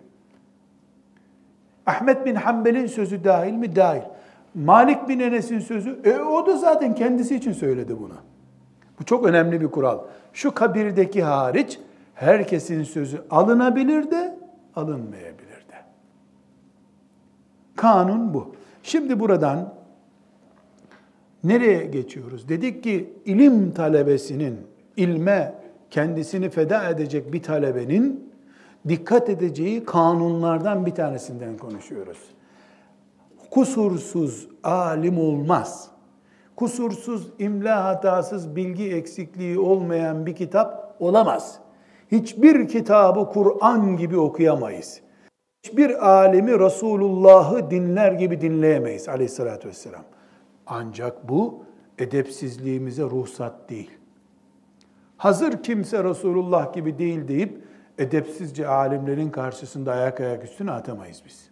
Ahmet 1.86 2.25
bin 2.25 2.36
Hanbel'in 2.36 2.88
sözü 2.88 3.23
dahil 3.23 3.54
mi? 3.54 3.75
Dahil. 3.75 4.01
Malik 4.55 5.09
bin 5.09 5.19
Enes'in 5.19 5.59
sözü, 5.59 5.99
e, 6.03 6.19
o 6.19 6.45
da 6.45 6.57
zaten 6.57 6.95
kendisi 6.95 7.35
için 7.35 7.53
söyledi 7.53 7.99
bunu. 7.99 8.13
Bu 8.99 9.05
çok 9.05 9.25
önemli 9.25 9.61
bir 9.61 9.67
kural. 9.67 9.99
Şu 10.33 10.53
kabirdeki 10.53 11.23
hariç 11.23 11.79
herkesin 12.13 12.83
sözü 12.83 13.21
alınabilir 13.29 14.11
de 14.11 14.37
alınmayabilir 14.75 15.49
de. 15.49 15.75
Kanun 17.75 18.33
bu. 18.33 18.55
Şimdi 18.83 19.19
buradan 19.19 19.73
nereye 21.43 21.85
geçiyoruz? 21.85 22.49
Dedik 22.49 22.83
ki 22.83 23.13
ilim 23.25 23.71
talebesinin, 23.71 24.57
ilme 24.97 25.53
kendisini 25.91 26.49
feda 26.49 26.89
edecek 26.89 27.33
bir 27.33 27.43
talebenin 27.43 28.31
dikkat 28.87 29.29
edeceği 29.29 29.85
kanunlardan 29.85 30.85
bir 30.85 30.91
tanesinden 30.91 31.57
konuşuyoruz 31.57 32.17
kusursuz 33.51 34.47
alim 34.63 35.19
olmaz. 35.19 35.91
Kusursuz, 36.55 37.29
imla 37.39 37.85
hatasız, 37.85 38.55
bilgi 38.55 38.93
eksikliği 38.93 39.59
olmayan 39.59 40.25
bir 40.25 40.35
kitap 40.35 40.95
olamaz. 40.99 41.59
Hiçbir 42.11 42.67
kitabı 42.67 43.29
Kur'an 43.29 43.97
gibi 43.97 44.17
okuyamayız. 44.17 45.01
Hiçbir 45.63 46.07
alimi 46.07 46.59
Resulullah'ı 46.59 47.71
dinler 47.71 48.11
gibi 48.11 48.41
dinleyemeyiz 48.41 49.09
aleyhissalatü 49.09 49.67
vesselam. 49.67 50.03
Ancak 50.67 51.29
bu 51.29 51.65
edepsizliğimize 51.97 53.03
ruhsat 53.03 53.69
değil. 53.69 53.91
Hazır 55.17 55.63
kimse 55.63 56.03
Resulullah 56.03 56.73
gibi 56.73 56.97
değil 56.97 57.27
deyip 57.27 57.63
edepsizce 57.97 58.67
alimlerin 58.67 59.29
karşısında 59.29 59.91
ayak 59.91 60.19
ayak 60.19 60.43
üstüne 60.43 60.71
atamayız 60.71 61.21
biz 61.25 61.50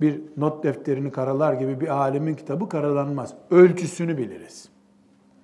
bir 0.00 0.20
not 0.36 0.64
defterini 0.64 1.10
karalar 1.10 1.52
gibi 1.52 1.80
bir 1.80 1.88
alemin 1.88 2.34
kitabı 2.34 2.68
karalanmaz. 2.68 3.34
Ölçüsünü 3.50 4.18
biliriz. 4.18 4.68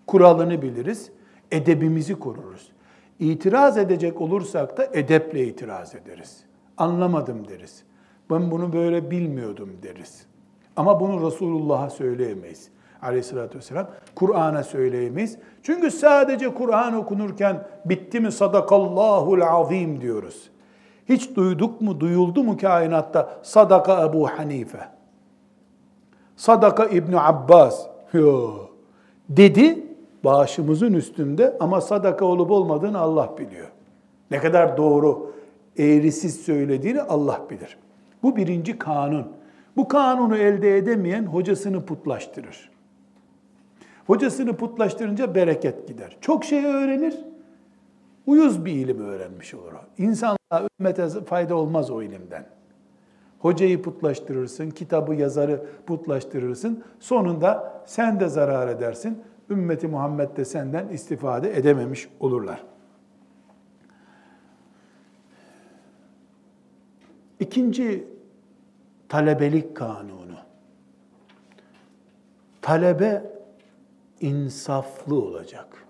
Kuralını 0.07 0.63
biliriz. 0.63 1.11
Edebimizi 1.53 2.15
koruruz. 2.15 2.73
İtiraz 3.19 3.79
edecek 3.79 4.21
olursak 4.21 4.77
da 4.77 4.85
edeple 4.93 5.47
itiraz 5.47 5.95
ederiz. 5.95 6.45
Anlamadım 6.77 7.49
deriz. 7.49 7.83
Ben 8.31 8.51
bunu 8.51 8.73
böyle 8.73 9.11
bilmiyordum 9.11 9.71
deriz. 9.83 10.27
Ama 10.77 11.01
bunu 11.01 11.27
Resulullah'a 11.27 11.91
söyleyemeyiz. 11.91 12.69
Aleyhissalatü 13.03 13.59
vesselam. 13.59 13.91
Kur'an'a 14.15 14.63
söyleyemeyiz. 14.63 15.39
Çünkü 15.63 15.91
sadece 15.91 16.55
Kur'an 16.55 16.95
okunurken 16.95 17.67
bitti 17.85 18.21
mi 18.21 18.33
sadakallahul 18.33 19.41
azim 19.41 20.01
diyoruz. 20.01 20.51
Hiç 21.09 21.37
duyduk 21.37 21.81
mu, 21.81 22.01
duyuldu 22.01 22.45
mu 22.45 22.57
kainatta 22.57 23.39
sadaka 23.43 24.05
Ebu 24.05 24.29
Hanife? 24.29 24.89
Sadaka 26.37 26.87
İbn 26.87 27.13
Abbas. 27.13 27.87
Yo. 28.13 28.51
Dedi 29.29 29.87
başımızın 30.25 30.93
üstünde 30.93 31.57
ama 31.61 31.81
sadaka 31.81 32.25
olup 32.25 32.51
olmadığını 32.51 32.99
Allah 32.99 33.35
biliyor. 33.39 33.69
Ne 34.31 34.39
kadar 34.39 34.77
doğru, 34.77 35.33
eğrisiz 35.79 36.41
söylediğini 36.41 37.03
Allah 37.03 37.41
bilir. 37.51 37.79
Bu 38.23 38.37
birinci 38.37 38.79
kanun. 38.79 39.27
Bu 39.77 39.89
kanunu 39.89 40.37
elde 40.37 40.77
edemeyen 40.77 41.27
hocasını 41.27 41.87
putlaştırır. 41.87 42.71
Hocasını 44.07 44.57
putlaştırınca 44.57 45.35
bereket 45.35 45.89
gider. 45.89 46.17
Çok 46.21 46.45
şey 46.45 46.65
öğrenir, 46.65 47.15
uyuz 48.29 48.65
bir 48.65 48.73
ilim 48.73 49.01
öğrenmiş 49.01 49.55
olur 49.55 49.73
o. 49.73 50.03
İnsanlığa, 50.03 50.69
ümmete 50.81 51.09
fayda 51.09 51.55
olmaz 51.55 51.91
o 51.91 52.03
ilimden. 52.03 52.47
Hocayı 53.39 53.83
putlaştırırsın, 53.83 54.71
kitabı 54.71 55.15
yazarı 55.15 55.67
putlaştırırsın. 55.87 56.85
Sonunda 57.01 57.83
sen 57.87 58.21
de 58.21 58.29
zarar 58.29 58.69
edersin, 58.69 59.23
ümmeti 59.51 59.89
Muhammed 59.89 60.37
de 60.37 60.45
senden 60.45 60.89
istifade 60.89 61.57
edememiş 61.57 62.09
olurlar. 62.21 62.65
İkinci 67.41 68.09
talebelik 69.09 69.77
kanunu. 69.77 70.37
Talebe 72.63 73.23
insaflı 74.21 75.15
olacak. 75.15 75.88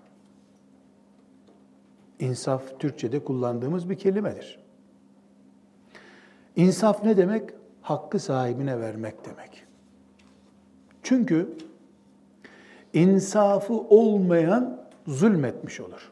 İnsaf 2.19 2.79
Türkçe'de 2.79 3.23
kullandığımız 3.23 3.89
bir 3.89 3.97
kelimedir. 3.97 4.59
İnsaf 6.55 7.03
ne 7.03 7.17
demek? 7.17 7.49
Hakkı 7.81 8.19
sahibine 8.19 8.79
vermek 8.79 9.25
demek. 9.25 9.63
Çünkü 11.03 11.57
insafı 12.93 13.73
olmayan 13.73 14.81
zulmetmiş 15.07 15.79
olur. 15.79 16.11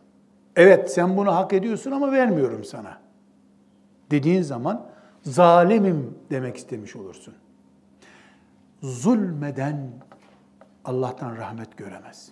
Evet 0.56 0.92
sen 0.92 1.18
bunu 1.18 1.36
hak 1.36 1.54
ediyorsun 1.54 1.92
ama 1.92 2.12
vermiyorum 2.12 2.64
sana. 2.64 2.98
Dediğin 4.12 4.42
zaman 4.42 4.86
zalimim 5.24 6.18
demek 6.30 6.58
istemiş 6.58 6.96
olursun. 6.96 7.34
Zulmeden 8.82 9.92
Allah'tan 10.86 11.38
rahmet 11.38 11.78
göremez. 11.78 12.32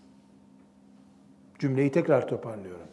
Cümleyi 1.60 1.92
tekrar 1.92 2.28
toparlıyorum. 2.28 2.88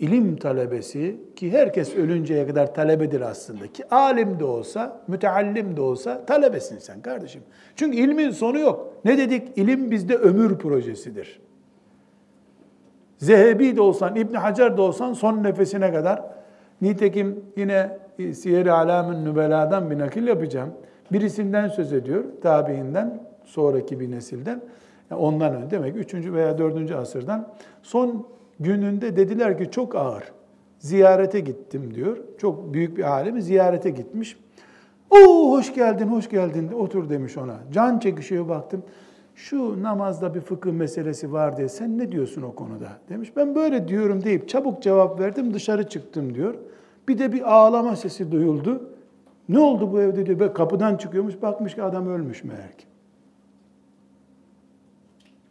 İlim 0.00 0.36
talebesi 0.36 1.20
ki 1.36 1.52
herkes 1.52 1.96
ölünceye 1.96 2.46
kadar 2.46 2.74
talebedir 2.74 3.20
aslında 3.20 3.66
ki 3.66 3.88
alim 3.90 4.40
de 4.40 4.44
olsa, 4.44 5.00
müteallim 5.08 5.76
de 5.76 5.80
olsa 5.80 6.26
talebesin 6.26 6.78
sen 6.78 7.02
kardeşim. 7.02 7.42
Çünkü 7.76 7.96
ilmin 7.96 8.30
sonu 8.30 8.58
yok. 8.58 8.94
Ne 9.04 9.18
dedik? 9.18 9.58
İlim 9.58 9.90
bizde 9.90 10.16
ömür 10.16 10.58
projesidir. 10.58 11.40
Zehebi 13.18 13.76
de 13.76 13.80
olsan, 13.80 14.16
İbn 14.16 14.34
Hacer 14.34 14.76
de 14.76 14.80
olsan 14.80 15.12
son 15.12 15.44
nefesine 15.44 15.92
kadar. 15.92 16.22
Nitekim 16.80 17.44
yine 17.56 17.98
Siyer-i 18.32 18.72
Alam'ın 18.72 19.24
Nübela'dan 19.24 19.90
bir 19.90 19.98
nakil 19.98 20.26
yapacağım. 20.26 20.70
Birisinden 21.12 21.68
söz 21.68 21.92
ediyor, 21.92 22.24
tabiinden, 22.42 23.22
sonraki 23.44 24.00
bir 24.00 24.10
nesilden. 24.10 24.60
Ondan 25.10 25.54
önce 25.54 25.70
demek 25.70 25.96
3. 25.96 26.14
veya 26.14 26.58
4. 26.58 26.92
asırdan. 26.92 27.48
Son 27.82 28.26
gününde 28.60 29.16
dediler 29.16 29.58
ki 29.58 29.70
çok 29.70 29.94
ağır. 29.94 30.24
Ziyarete 30.78 31.40
gittim 31.40 31.94
diyor. 31.94 32.16
Çok 32.38 32.74
büyük 32.74 32.96
bir 32.96 33.02
alemi 33.02 33.42
ziyarete 33.42 33.90
gitmiş. 33.90 34.36
Oo 35.10 35.50
hoş 35.50 35.74
geldin, 35.74 36.06
hoş 36.08 36.28
geldin. 36.30 36.72
Otur 36.72 37.10
demiş 37.10 37.36
ona. 37.36 37.56
Can 37.72 37.98
çekişiyor 37.98 38.48
baktım. 38.48 38.82
Şu 39.34 39.82
namazda 39.82 40.34
bir 40.34 40.40
fıkıh 40.40 40.72
meselesi 40.72 41.32
var 41.32 41.56
diye 41.56 41.68
sen 41.68 41.98
ne 41.98 42.12
diyorsun 42.12 42.42
o 42.42 42.54
konuda? 42.54 42.88
Demiş 43.08 43.36
ben 43.36 43.54
böyle 43.54 43.88
diyorum 43.88 44.24
deyip 44.24 44.48
çabuk 44.48 44.82
cevap 44.82 45.20
verdim 45.20 45.54
dışarı 45.54 45.88
çıktım 45.88 46.34
diyor. 46.34 46.54
Bir 47.08 47.18
de 47.18 47.32
bir 47.32 47.54
ağlama 47.54 47.96
sesi 47.96 48.32
duyuldu. 48.32 48.90
Ne 49.48 49.58
oldu 49.58 49.92
bu 49.92 50.00
evde 50.00 50.26
diyor. 50.26 50.54
Kapıdan 50.54 50.96
çıkıyormuş 50.96 51.42
bakmış 51.42 51.74
ki 51.74 51.82
adam 51.82 52.08
ölmüş 52.08 52.44
meğer 52.44 52.78
ki. 52.78 52.87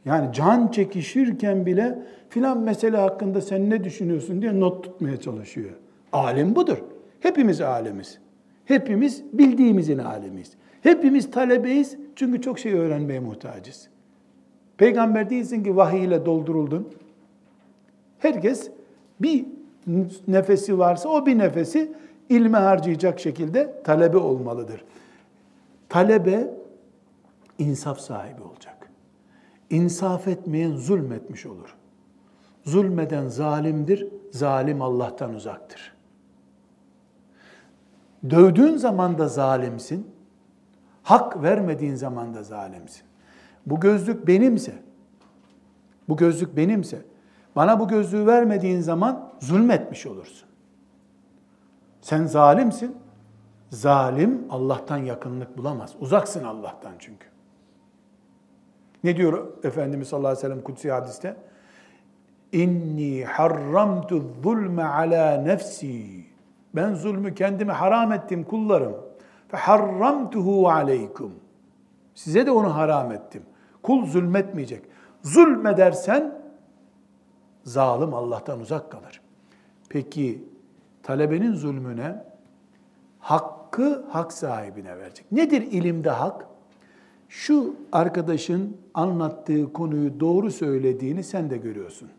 Yani 0.08 0.34
can 0.34 0.68
çekişirken 0.68 1.66
bile 1.66 2.00
filan 2.30 2.60
mesele 2.60 2.98
hakkında 2.98 3.42
sen 3.42 3.70
ne 3.70 3.84
düşünüyorsun 3.84 4.42
diye 4.42 4.60
not 4.60 4.84
tutmaya 4.84 5.18
çalışıyor. 5.18 5.72
Alim 6.14 6.56
budur. 6.56 6.78
Hepimiz 7.20 7.62
alemiz. 7.62 8.20
Hepimiz 8.66 9.24
bildiğimizin 9.34 9.98
alemiyiz. 9.98 10.52
Hepimiz 10.82 11.32
talebeyiz 11.32 11.98
çünkü 12.16 12.42
çok 12.42 12.60
şey 12.60 12.74
öğrenmeye 12.74 13.20
muhtacız. 13.20 13.88
Peygamber 14.78 15.30
değilsin 15.30 15.64
ki 15.64 15.76
vahiy 15.76 16.06
ile 16.06 16.26
dolduruldun. 16.26 16.88
Herkes 18.20 18.72
bir 19.20 19.46
nefesi 20.28 20.80
varsa 20.80 21.10
o 21.10 21.26
bir 21.26 21.38
nefesi 21.38 21.92
ilme 22.30 22.58
harcayacak 22.58 23.20
şekilde 23.20 23.82
talebe 23.84 24.18
olmalıdır. 24.18 24.84
Talebe 25.90 26.54
insaf 27.60 28.00
sahibi 28.00 28.42
olacak. 28.42 28.77
İnsaf 29.70 30.28
etmeyen 30.28 30.76
zulmetmiş 30.76 31.46
olur. 31.46 31.76
Zulmeden 32.64 33.28
zalimdir, 33.28 34.08
zalim 34.32 34.82
Allah'tan 34.82 35.34
uzaktır. 35.34 35.94
Dövdüğün 38.30 38.78
zaman 38.78 39.18
da 39.18 39.28
zalimsin, 39.28 40.08
hak 41.04 41.44
vermediğin 41.44 41.96
zaman 41.96 42.34
da 42.34 42.44
zalimsin. 42.44 43.04
Bu 43.66 43.80
gözlük 43.80 44.28
benimse, 44.28 44.74
bu 46.10 46.18
gözlük 46.18 46.58
benimse, 46.58 47.02
bana 47.56 47.80
bu 47.80 47.88
gözlüğü 47.88 48.26
vermediğin 48.26 48.82
zaman 48.82 49.32
zulmetmiş 49.40 50.06
olursun. 50.06 50.48
Sen 52.02 52.26
zalimsin, 52.26 52.96
zalim 53.70 54.48
Allah'tan 54.50 54.98
yakınlık 54.98 55.58
bulamaz. 55.58 55.96
Uzaksın 56.00 56.44
Allah'tan 56.44 56.94
çünkü. 57.00 57.28
Ne 59.04 59.18
diyor 59.18 59.48
Efendimiz 59.64 60.08
sallallahu 60.08 60.28
aleyhi 60.28 60.46
ve 60.46 60.50
sellem 60.50 60.64
kutsi 60.64 60.92
hadiste? 60.92 61.36
İnni 62.52 63.26
harramtu 63.26 64.24
zulme 64.44 64.84
ala 64.84 65.42
nefsi. 65.42 66.26
Ben 66.76 66.94
zulmü 66.94 67.36
kendime 67.36 67.74
haram 67.74 68.12
ettim 68.12 68.44
kullarım. 68.44 68.98
Fe 69.48 69.58
harramtuhu 69.58 70.70
aleykum. 70.70 71.34
Size 72.16 72.46
de 72.46 72.52
onu 72.52 72.76
haram 72.76 73.12
ettim. 73.12 73.44
Kul 73.84 74.06
zulmetmeyecek. 74.06 74.84
Zulmedersen 75.24 76.42
zalim 77.64 78.14
Allah'tan 78.14 78.60
uzak 78.60 78.92
kalır. 78.92 79.22
Peki 79.90 80.46
talebenin 81.04 81.54
zulmüne 81.54 82.24
hakkı 83.20 84.06
hak 84.10 84.34
sahibine 84.34 84.98
verecek. 84.98 85.32
Nedir 85.32 85.62
ilimde 85.62 86.10
hak? 86.10 86.48
Şu 87.30 87.76
arkadaşın 87.92 88.78
anlattığı 88.94 89.74
konuyu 89.74 90.20
doğru 90.20 90.52
söylediğini 90.52 91.24
sen 91.24 91.50
de 91.50 91.58
görüyorsun. 91.58 92.10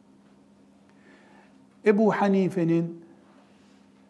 Ebu 1.87 2.13
Hanife'nin, 2.13 3.01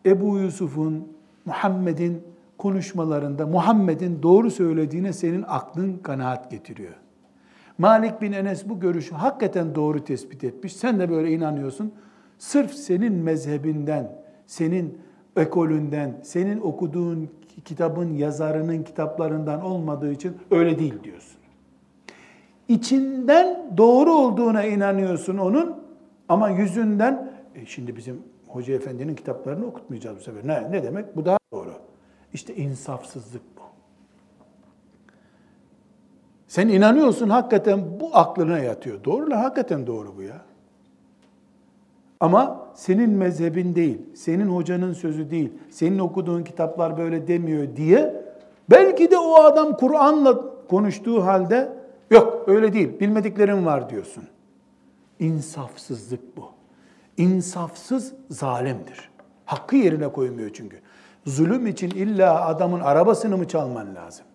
Ebu 0.06 0.38
Yusuf'un, 0.38 1.08
Muhammed'in 1.44 2.22
konuşmalarında 2.58 3.46
Muhammed'in 3.46 4.22
doğru 4.22 4.50
söylediğine 4.50 5.12
senin 5.12 5.44
aklın 5.48 5.98
kanaat 5.98 6.50
getiriyor. 6.50 6.94
Malik 7.78 8.22
bin 8.22 8.32
Enes 8.32 8.68
bu 8.68 8.80
görüşü 8.80 9.14
hakikaten 9.14 9.74
doğru 9.74 10.04
tespit 10.04 10.44
etmiş. 10.44 10.76
Sen 10.76 11.00
de 11.00 11.10
böyle 11.10 11.30
inanıyorsun. 11.30 11.92
Sırf 12.38 12.72
senin 12.72 13.12
mezhebinden, 13.12 14.12
senin 14.46 14.98
ekolünden, 15.38 16.20
senin 16.22 16.60
okuduğun 16.60 17.30
kitabın 17.64 18.14
yazarının 18.14 18.82
kitaplarından 18.82 19.64
olmadığı 19.64 20.12
için 20.12 20.36
öyle 20.50 20.78
değil 20.78 20.94
diyorsun. 21.04 21.38
İçinden 22.68 23.72
doğru 23.76 24.12
olduğuna 24.12 24.64
inanıyorsun 24.64 25.38
onun 25.38 25.76
ama 26.28 26.50
yüzünden 26.50 27.32
e 27.54 27.66
şimdi 27.66 27.96
bizim 27.96 28.22
Hoca 28.48 28.74
Efendi'nin 28.74 29.14
kitaplarını 29.14 29.66
okutmayacağız 29.66 30.18
bu 30.18 30.20
sefer. 30.20 30.46
Ne, 30.46 30.72
ne 30.72 30.82
demek? 30.82 31.16
Bu 31.16 31.24
daha 31.24 31.38
doğru. 31.52 31.72
İşte 32.32 32.54
insafsızlık 32.54 33.42
bu. 33.56 33.62
Sen 36.48 36.68
inanıyorsun 36.68 37.28
hakikaten 37.28 38.00
bu 38.00 38.10
aklına 38.12 38.58
yatıyor. 38.58 39.04
Doğru 39.04 39.30
la 39.30 39.42
hakikaten 39.42 39.86
doğru 39.86 40.16
bu 40.16 40.22
ya. 40.22 40.47
Ama 42.20 42.66
senin 42.74 43.10
mezhebin 43.10 43.74
değil, 43.74 43.98
senin 44.14 44.46
hocanın 44.46 44.92
sözü 44.92 45.30
değil, 45.30 45.52
senin 45.70 45.98
okuduğun 45.98 46.44
kitaplar 46.44 46.98
böyle 46.98 47.28
demiyor 47.28 47.76
diye 47.76 48.24
belki 48.70 49.10
de 49.10 49.18
o 49.18 49.34
adam 49.34 49.76
Kur'an'la 49.76 50.40
konuştuğu 50.68 51.26
halde 51.26 51.72
yok 52.10 52.44
öyle 52.46 52.72
değil, 52.72 53.00
bilmediklerim 53.00 53.66
var 53.66 53.90
diyorsun. 53.90 54.24
İnsafsızlık 55.18 56.36
bu. 56.36 56.44
İnsafsız 57.16 58.12
zalimdir. 58.30 59.10
Hakkı 59.44 59.76
yerine 59.76 60.12
koymuyor 60.12 60.50
çünkü. 60.54 60.80
Zulüm 61.26 61.66
için 61.66 61.90
illa 61.90 62.46
adamın 62.46 62.80
arabasını 62.80 63.36
mı 63.36 63.48
çalman 63.48 63.94
lazım? 63.94 64.26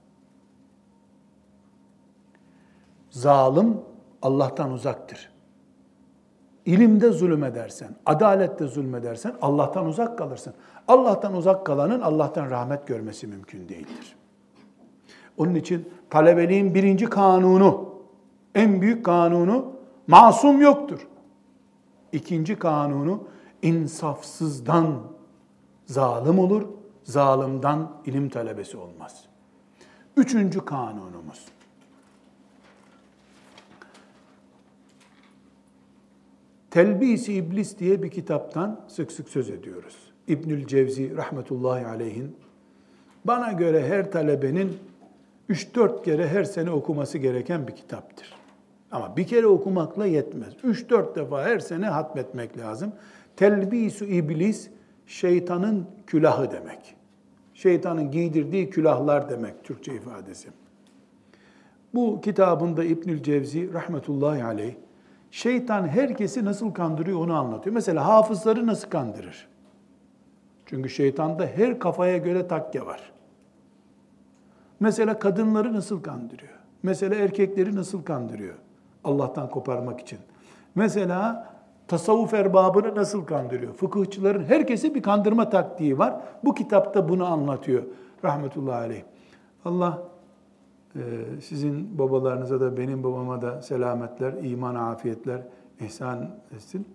Zalim 3.09 3.77
Allah'tan 4.21 4.71
uzaktır. 4.71 5.32
İlimde 6.65 7.11
zulmedersen, 7.11 7.95
adalette 8.05 8.67
zulmedersen 8.67 9.33
Allah'tan 9.41 9.85
uzak 9.85 10.17
kalırsın. 10.17 10.53
Allah'tan 10.87 11.35
uzak 11.35 11.65
kalanın 11.65 12.01
Allah'tan 12.01 12.49
rahmet 12.49 12.87
görmesi 12.87 13.27
mümkün 13.27 13.69
değildir. 13.69 14.15
Onun 15.37 15.55
için 15.55 15.89
talebeliğin 16.09 16.75
birinci 16.75 17.05
kanunu, 17.05 17.89
en 18.55 18.81
büyük 18.81 19.05
kanunu 19.05 19.71
masum 20.07 20.61
yoktur. 20.61 21.07
İkinci 22.11 22.55
kanunu 22.55 23.23
insafsızdan 23.61 24.99
zalim 25.85 26.39
olur, 26.39 26.63
zalimden 27.03 27.87
ilim 28.05 28.29
talebesi 28.29 28.77
olmaz. 28.77 29.25
Üçüncü 30.17 30.65
kanunumuz 30.65 31.45
Telbis-i 36.73 37.33
İblis 37.33 37.79
diye 37.79 38.03
bir 38.03 38.09
kitaptan 38.09 38.79
sık 38.87 39.11
sık 39.11 39.29
söz 39.29 39.49
ediyoruz. 39.49 39.95
İbnül 40.27 40.67
Cevzi 40.67 41.17
rahmetullahi 41.17 41.85
aleyhin 41.85 42.35
bana 43.25 43.51
göre 43.51 43.87
her 43.87 44.11
talebenin 44.11 44.77
3-4 45.49 46.03
kere 46.03 46.27
her 46.27 46.43
sene 46.43 46.71
okuması 46.71 47.17
gereken 47.17 47.67
bir 47.67 47.75
kitaptır. 47.75 48.33
Ama 48.91 49.17
bir 49.17 49.27
kere 49.27 49.47
okumakla 49.47 50.05
yetmez. 50.05 50.53
3-4 50.53 51.15
defa 51.15 51.43
her 51.43 51.59
sene 51.59 51.85
hatmetmek 51.85 52.57
lazım. 52.57 52.91
Telbisu 53.35 54.05
iblis 54.05 54.69
şeytanın 55.07 55.87
külahı 56.07 56.51
demek. 56.51 56.95
Şeytanın 57.53 58.11
giydirdiği 58.11 58.69
külahlar 58.69 59.29
demek 59.29 59.63
Türkçe 59.63 59.95
ifadesi. 59.95 60.49
Bu 61.93 62.21
kitabında 62.21 62.83
İbnül 62.83 63.23
Cevzi 63.23 63.73
rahmetullahi 63.73 64.43
aleyh 64.43 64.73
şeytan 65.33 65.87
herkesi 65.87 66.45
nasıl 66.45 66.73
kandırıyor 66.73 67.19
onu 67.19 67.33
anlatıyor. 67.35 67.73
Mesela 67.73 68.05
hafızları 68.05 68.67
nasıl 68.67 68.89
kandırır? 68.89 69.47
Çünkü 70.65 70.89
şeytanda 70.89 71.45
her 71.45 71.79
kafaya 71.79 72.17
göre 72.17 72.47
takke 72.47 72.85
var. 72.85 73.11
Mesela 74.79 75.19
kadınları 75.19 75.73
nasıl 75.73 76.03
kandırıyor? 76.03 76.53
Mesela 76.83 77.15
erkekleri 77.15 77.75
nasıl 77.75 78.03
kandırıyor? 78.03 78.55
Allah'tan 79.03 79.49
koparmak 79.49 79.99
için. 79.99 80.19
Mesela 80.75 81.49
tasavvuf 81.87 82.33
erbabını 82.33 82.95
nasıl 82.95 83.25
kandırıyor? 83.25 83.73
Fıkıhçıların 83.73 84.43
herkese 84.43 84.95
bir 84.95 85.01
kandırma 85.01 85.49
taktiği 85.49 85.97
var. 85.97 86.21
Bu 86.43 86.53
kitapta 86.53 87.09
bunu 87.09 87.25
anlatıyor 87.25 87.83
rahmetullahi 88.23 88.75
aleyh. 88.75 89.03
Allah 89.65 90.01
sizin 91.41 91.99
babalarınıza 91.99 92.61
da 92.61 92.77
benim 92.77 93.03
babama 93.03 93.41
da 93.41 93.61
selametler, 93.61 94.33
iman, 94.43 94.75
afiyetler 94.75 95.41
ihsan 95.79 96.39
etsin. 96.55 96.87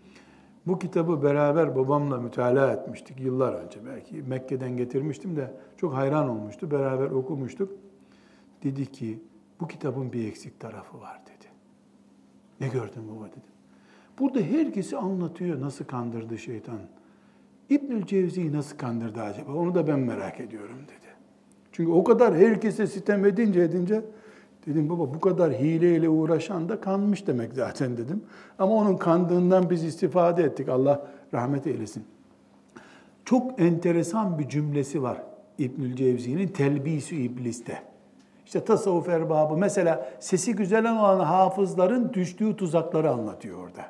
Bu 0.67 0.79
kitabı 0.79 1.23
beraber 1.23 1.77
babamla 1.77 2.19
mütalaa 2.19 2.73
etmiştik 2.73 3.21
yıllar 3.21 3.53
önce. 3.53 3.87
Belki 3.87 4.23
Mekke'den 4.23 4.77
getirmiştim 4.77 5.37
de 5.37 5.55
çok 5.77 5.95
hayran 5.95 6.29
olmuştu. 6.29 6.71
Beraber 6.71 7.11
okumuştuk. 7.11 7.73
Dedi 8.63 8.87
ki 8.87 9.19
bu 9.61 9.69
kitabın 9.69 10.13
bir 10.13 10.29
eksik 10.29 10.61
tarafı 10.61 11.01
var 11.01 11.21
dedi. 11.27 11.49
Ne 12.61 12.69
gördün 12.69 13.09
baba 13.09 13.29
dedim. 13.29 13.43
Burada 14.19 14.41
herkesi 14.41 14.97
anlatıyor 14.97 15.61
nasıl 15.61 15.85
kandırdı 15.85 16.39
şeytan. 16.39 16.79
İbnül 17.71 18.07
Cevzi'yi 18.07 18.53
nasıl 18.53 18.77
kandırdı 18.77 19.21
acaba? 19.21 19.53
Onu 19.53 19.75
da 19.75 19.87
ben 19.87 20.01
merak 20.01 20.41
ediyorum 20.41 20.79
dedi. 20.85 21.08
Çünkü 21.79 21.93
o 21.93 22.05
kadar 22.05 22.35
herkese 22.35 22.87
sitem 22.87 23.25
edince 23.25 23.61
edince 23.61 24.03
dedim 24.67 24.89
baba 24.91 25.15
bu 25.15 25.21
kadar 25.21 25.53
hileyle 25.53 26.09
uğraşan 26.09 26.69
da 26.69 26.81
kanmış 26.81 27.27
demek 27.27 27.53
zaten 27.55 27.97
dedim. 27.97 28.23
Ama 28.59 28.75
onun 28.75 28.97
kandığından 28.97 29.71
biz 29.71 29.85
istifade 29.85 30.43
ettik. 30.43 30.69
Allah 30.69 31.07
rahmet 31.35 31.67
eylesin. 31.67 32.05
Çok 33.25 33.61
enteresan 33.61 34.39
bir 34.39 34.49
cümlesi 34.49 35.03
var 35.03 35.23
İbnül 35.59 35.97
Cevzi'nin 35.97 36.49
Telbisü 36.49 37.17
İblis'te. 37.17 37.83
İşte 38.47 38.65
tasavvuf 38.65 39.09
erbabı 39.09 39.57
mesela 39.57 40.11
sesi 40.21 40.57
güzel 40.57 40.93
olan 40.93 41.21
hafızların 41.21 42.13
düştüğü 42.13 42.57
tuzakları 42.57 43.11
anlatıyor 43.11 43.59
orada. 43.59 43.85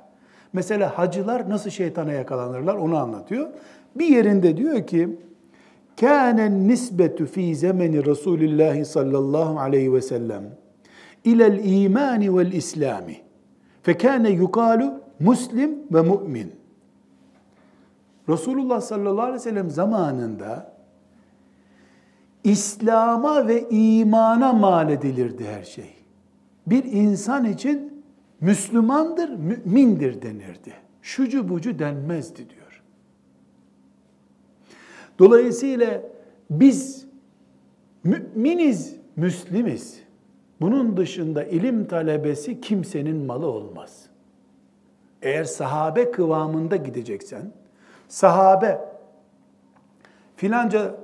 Mesela 0.52 0.98
hacılar 0.98 1.50
nasıl 1.50 1.70
şeytana 1.70 2.12
yakalanırlar 2.12 2.74
onu 2.74 2.96
anlatıyor. 2.96 3.48
Bir 3.94 4.06
yerinde 4.06 4.56
diyor 4.56 4.86
ki 4.86 5.18
kânen 6.00 6.68
nisbetu 6.68 7.26
fi 7.26 7.54
zemeni 7.54 8.06
Resulullah 8.06 8.84
sallallahu 8.84 9.60
aleyhi 9.60 9.94
ve 9.94 10.00
sellem 10.00 10.42
ilel 11.24 11.64
imani 11.64 12.36
vel 12.36 12.52
islami 12.52 13.16
fekâne 13.82 14.30
yukalu 14.30 15.00
muslim 15.20 15.78
ve 15.90 16.00
mu'min. 16.00 16.52
Resulullah 18.28 18.80
sallallahu 18.80 19.22
aleyhi 19.22 19.34
ve 19.34 19.38
sellem 19.38 19.70
zamanında 19.70 20.72
İslam'a 22.44 23.48
ve 23.48 23.68
imana 23.70 24.52
mal 24.52 24.90
edilirdi 24.90 25.44
her 25.46 25.62
şey. 25.64 25.94
Bir 26.66 26.84
insan 26.84 27.44
için 27.44 28.02
Müslümandır, 28.40 29.28
mümindir 29.28 30.22
denirdi. 30.22 30.72
Şucu 31.02 31.48
bucu 31.48 31.78
denmezdi 31.78 32.50
diyor. 32.50 32.57
Dolayısıyla 35.18 36.02
biz 36.50 37.06
müminiz, 38.04 38.96
Müslimiz. 39.16 40.02
Bunun 40.60 40.96
dışında 40.96 41.44
ilim 41.44 41.84
talebesi 41.84 42.60
kimsenin 42.60 43.26
malı 43.26 43.46
olmaz. 43.46 44.06
Eğer 45.22 45.44
sahabe 45.44 46.10
kıvamında 46.10 46.76
gideceksen, 46.76 47.52
sahabe 48.08 48.80
filanca 50.36 50.94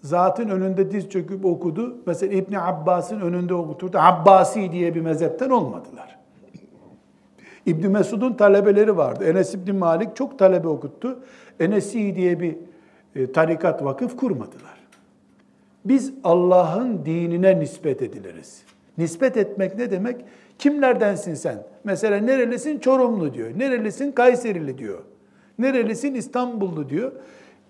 zatın 0.00 0.48
önünde 0.48 0.90
diz 0.90 1.08
çöküp 1.08 1.44
okudu. 1.44 1.96
Mesela 2.06 2.34
İbni 2.34 2.60
Abbas'ın 2.60 3.20
önünde 3.20 3.54
okuturdu. 3.54 3.98
Abbasi 4.00 4.72
diye 4.72 4.94
bir 4.94 5.00
mezhepten 5.00 5.50
olmadılar. 5.50 6.18
İbni 7.66 7.88
Mesud'un 7.88 8.32
talebeleri 8.32 8.96
vardı. 8.96 9.24
Enes 9.24 9.54
İbni 9.54 9.72
Malik 9.72 10.16
çok 10.16 10.38
talebe 10.38 10.68
okuttu. 10.68 11.18
Enesi 11.60 12.16
diye 12.16 12.40
bir 12.40 12.56
tarikat 13.34 13.84
vakıf 13.84 14.16
kurmadılar. 14.16 14.82
Biz 15.84 16.12
Allah'ın 16.24 17.04
dinine 17.04 17.60
nispet 17.60 18.02
ediliriz. 18.02 18.62
Nispet 18.98 19.36
etmek 19.36 19.78
ne 19.78 19.90
demek? 19.90 20.24
Kimlerdensin 20.58 21.34
sen? 21.34 21.66
Mesela 21.84 22.16
nerelisin? 22.16 22.78
Çorumlu 22.78 23.34
diyor. 23.34 23.58
Nerelisin? 23.58 24.12
Kayserili 24.12 24.78
diyor. 24.78 25.02
Nerelisin? 25.58 26.14
İstanbullu 26.14 26.88
diyor. 26.88 27.12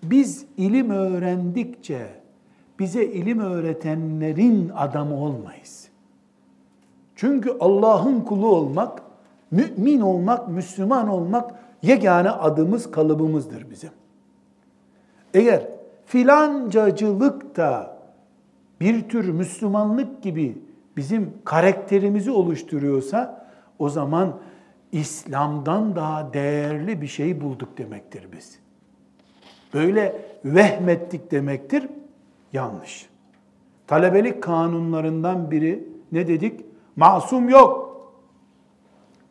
Biz 0.03 0.45
ilim 0.57 0.89
öğrendikçe 0.89 2.07
bize 2.79 3.05
ilim 3.05 3.39
öğretenlerin 3.39 4.71
adamı 4.75 5.15
olmayız. 5.15 5.87
Çünkü 7.15 7.57
Allah'ın 7.59 8.21
kulu 8.21 8.47
olmak, 8.47 9.01
mümin 9.51 10.01
olmak, 10.01 10.49
Müslüman 10.49 11.07
olmak 11.07 11.51
yegane 11.81 12.29
adımız, 12.29 12.91
kalıbımızdır 12.91 13.69
bizim. 13.69 13.89
Eğer 15.33 15.67
filancacılık 16.05 17.57
da 17.57 17.97
bir 18.79 19.09
tür 19.09 19.29
Müslümanlık 19.29 20.23
gibi 20.23 20.57
bizim 20.97 21.33
karakterimizi 21.43 22.31
oluşturuyorsa 22.31 23.47
o 23.79 23.89
zaman 23.89 24.39
İslam'dan 24.91 25.95
daha 25.95 26.33
değerli 26.33 27.01
bir 27.01 27.07
şey 27.07 27.41
bulduk 27.41 27.77
demektir 27.77 28.27
biz. 28.37 28.59
Böyle 29.73 30.21
vehmettik 30.45 31.31
demektir. 31.31 31.89
Yanlış. 32.53 33.09
Talebelik 33.87 34.43
kanunlarından 34.43 35.51
biri 35.51 35.87
ne 36.11 36.27
dedik? 36.27 36.61
Masum 36.95 37.49
yok. 37.49 37.83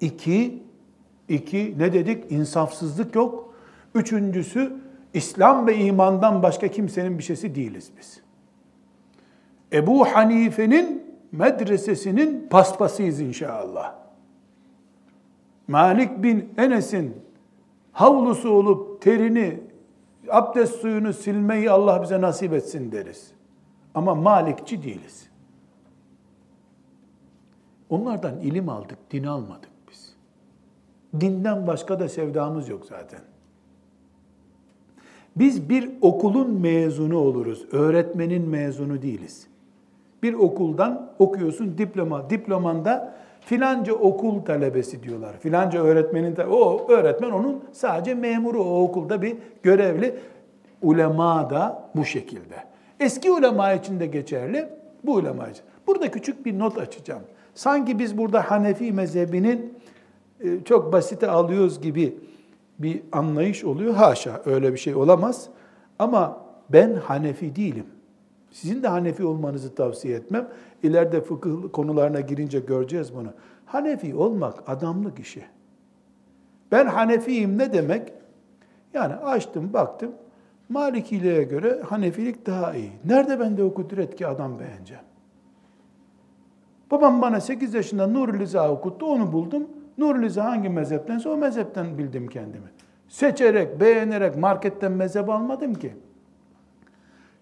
İki, 0.01 0.63
iki 1.29 1.75
ne 1.79 1.93
dedik? 1.93 2.33
İnsafsızlık 2.33 3.15
yok. 3.15 3.55
Üçüncüsü 3.95 4.73
İslam 5.15 5.67
ve 5.67 5.77
imandan 5.77 6.43
başka 6.43 6.69
kimsenin 6.69 7.19
bir 7.19 7.23
şeysi 7.23 7.55
değiliz 7.55 7.91
biz. 7.99 8.23
Ebu 9.73 10.05
Hanife'nin 10.05 11.17
medresesinin 11.33 12.49
paspasıyız 12.51 13.21
inşallah. 13.21 13.95
Malik 15.69 16.23
bin 16.23 16.55
Enes'in 16.57 17.17
havlusu 17.93 18.51
olup 18.51 19.03
terini 19.03 19.61
abdest 20.31 20.81
suyunu 20.81 21.13
silmeyi 21.13 21.71
Allah 21.71 22.03
bize 22.03 22.21
nasip 22.21 22.53
etsin 22.53 22.93
deriz. 22.93 23.33
Ama 23.95 24.15
malikçi 24.15 24.83
değiliz. 24.83 25.29
Onlardan 27.91 28.41
ilim 28.41 28.69
aldık, 28.69 28.99
din 29.11 29.25
almadık 29.25 29.71
biz. 29.91 30.15
Dinden 31.21 31.67
başka 31.67 32.01
da 32.01 32.09
sevdamız 32.09 32.69
yok 32.69 32.87
zaten. 32.87 33.21
Biz 35.37 35.69
bir 35.69 35.91
okulun 36.01 36.61
mezunu 36.61 37.19
oluruz, 37.19 37.67
öğretmenin 37.73 38.49
mezunu 38.49 39.03
değiliz. 39.03 39.47
Bir 40.23 40.35
okuldan 40.35 41.11
okuyorsun 41.19 41.79
diploma, 41.79 42.31
diplomanda 42.31 43.15
filanca 43.41 43.93
okul 43.93 44.41
talebesi 44.41 45.03
diyorlar. 45.03 45.39
Filanca 45.41 45.83
öğretmenin, 45.83 46.37
o 46.51 46.89
öğretmen 46.89 47.31
onun 47.31 47.65
sadece 47.73 48.15
memuru, 48.15 48.65
o 48.65 48.83
okulda 48.83 49.23
bir 49.23 49.37
görevli. 49.63 50.15
Ulema 50.83 51.51
da 51.51 51.89
bu 51.97 52.05
şekilde. 52.05 52.55
Eski 53.01 53.31
ulema 53.31 53.73
için 53.73 54.01
de 54.01 54.07
geçerli, 54.07 54.69
bu 55.05 55.15
ulema 55.15 55.49
için. 55.49 55.65
Burada 55.87 56.11
küçük 56.11 56.47
bir 56.47 56.59
not 56.59 56.79
açacağım. 56.79 57.23
Sanki 57.55 57.99
biz 57.99 58.19
burada 58.19 58.51
Hanefi 58.51 58.93
mezhebinin 58.93 59.75
e, 60.41 60.65
çok 60.65 60.93
basite 60.93 61.31
alıyoruz 61.31 61.81
gibi 61.81 62.15
bir 62.83 63.03
anlayış 63.13 63.65
oluyor. 63.65 63.95
Haşa 63.95 64.43
öyle 64.45 64.73
bir 64.73 64.79
şey 64.79 64.95
olamaz. 64.95 65.49
Ama 65.99 66.45
ben 66.69 66.95
Hanefi 66.95 67.57
değilim. 67.57 67.87
Sizin 68.51 68.83
de 68.83 68.89
Hanefi 68.89 69.25
olmanızı 69.25 69.75
tavsiye 69.75 70.17
etmem. 70.17 70.49
İleride 70.83 71.21
fıkıh 71.21 71.73
konularına 71.73 72.21
girince 72.21 72.61
göreceğiz 72.61 73.15
bunu. 73.15 73.29
Hanefi 73.67 74.15
olmak 74.15 74.71
adamlık 74.71 75.19
işi. 75.19 75.45
Ben 76.73 76.87
Hanefiyim 76.87 77.59
ne 77.59 77.73
demek? 77.73 78.13
Yani 78.95 79.15
açtım 79.15 79.73
baktım. 79.73 80.13
Malikiliğe 80.69 81.43
göre 81.43 81.83
Hanefilik 81.83 82.47
daha 82.47 82.75
iyi. 82.75 82.93
Nerede 83.05 83.41
bende 83.41 83.63
o 83.63 83.75
kudret 83.75 84.17
ki 84.17 84.27
adam 84.27 84.59
beğeneceğim? 84.59 85.05
Babam 86.91 87.23
bana 87.23 87.41
8 87.41 87.75
yaşında 87.75 88.07
Nurul 88.07 88.41
İza 88.41 88.71
okuttu, 88.71 89.07
onu 89.07 89.33
buldum. 89.33 89.69
Nurul 89.99 90.23
İza 90.23 90.45
hangi 90.45 90.69
mezheptense 90.69 91.29
o 91.29 91.37
mezhepten 91.37 91.99
bildim 91.99 92.29
kendimi. 92.29 92.67
Seçerek, 93.09 93.81
beğenerek 93.81 94.37
marketten 94.37 94.93
mezhep 94.93 95.31
almadım 95.31 95.75
ki. 95.75 95.93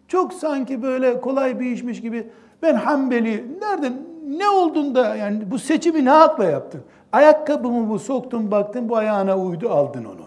Çok 0.08 0.32
sanki 0.32 0.82
böyle 0.82 1.20
kolay 1.20 1.60
bir 1.60 1.66
işmiş 1.66 2.00
gibi 2.00 2.26
ben 2.62 2.74
Hanbeli 2.74 3.46
nereden 3.60 3.92
ne 4.38 4.48
oldun 4.48 4.94
da 4.94 5.16
yani 5.16 5.50
bu 5.50 5.58
seçimi 5.58 6.04
ne 6.04 6.10
hakla 6.10 6.44
yaptın? 6.44 6.80
Ayakkabımı 7.12 7.90
bu 7.90 7.98
soktun 7.98 8.50
baktın 8.50 8.88
bu 8.88 8.96
ayağına 8.96 9.38
uydu 9.38 9.70
aldın 9.70 10.04
onu. 10.04 10.26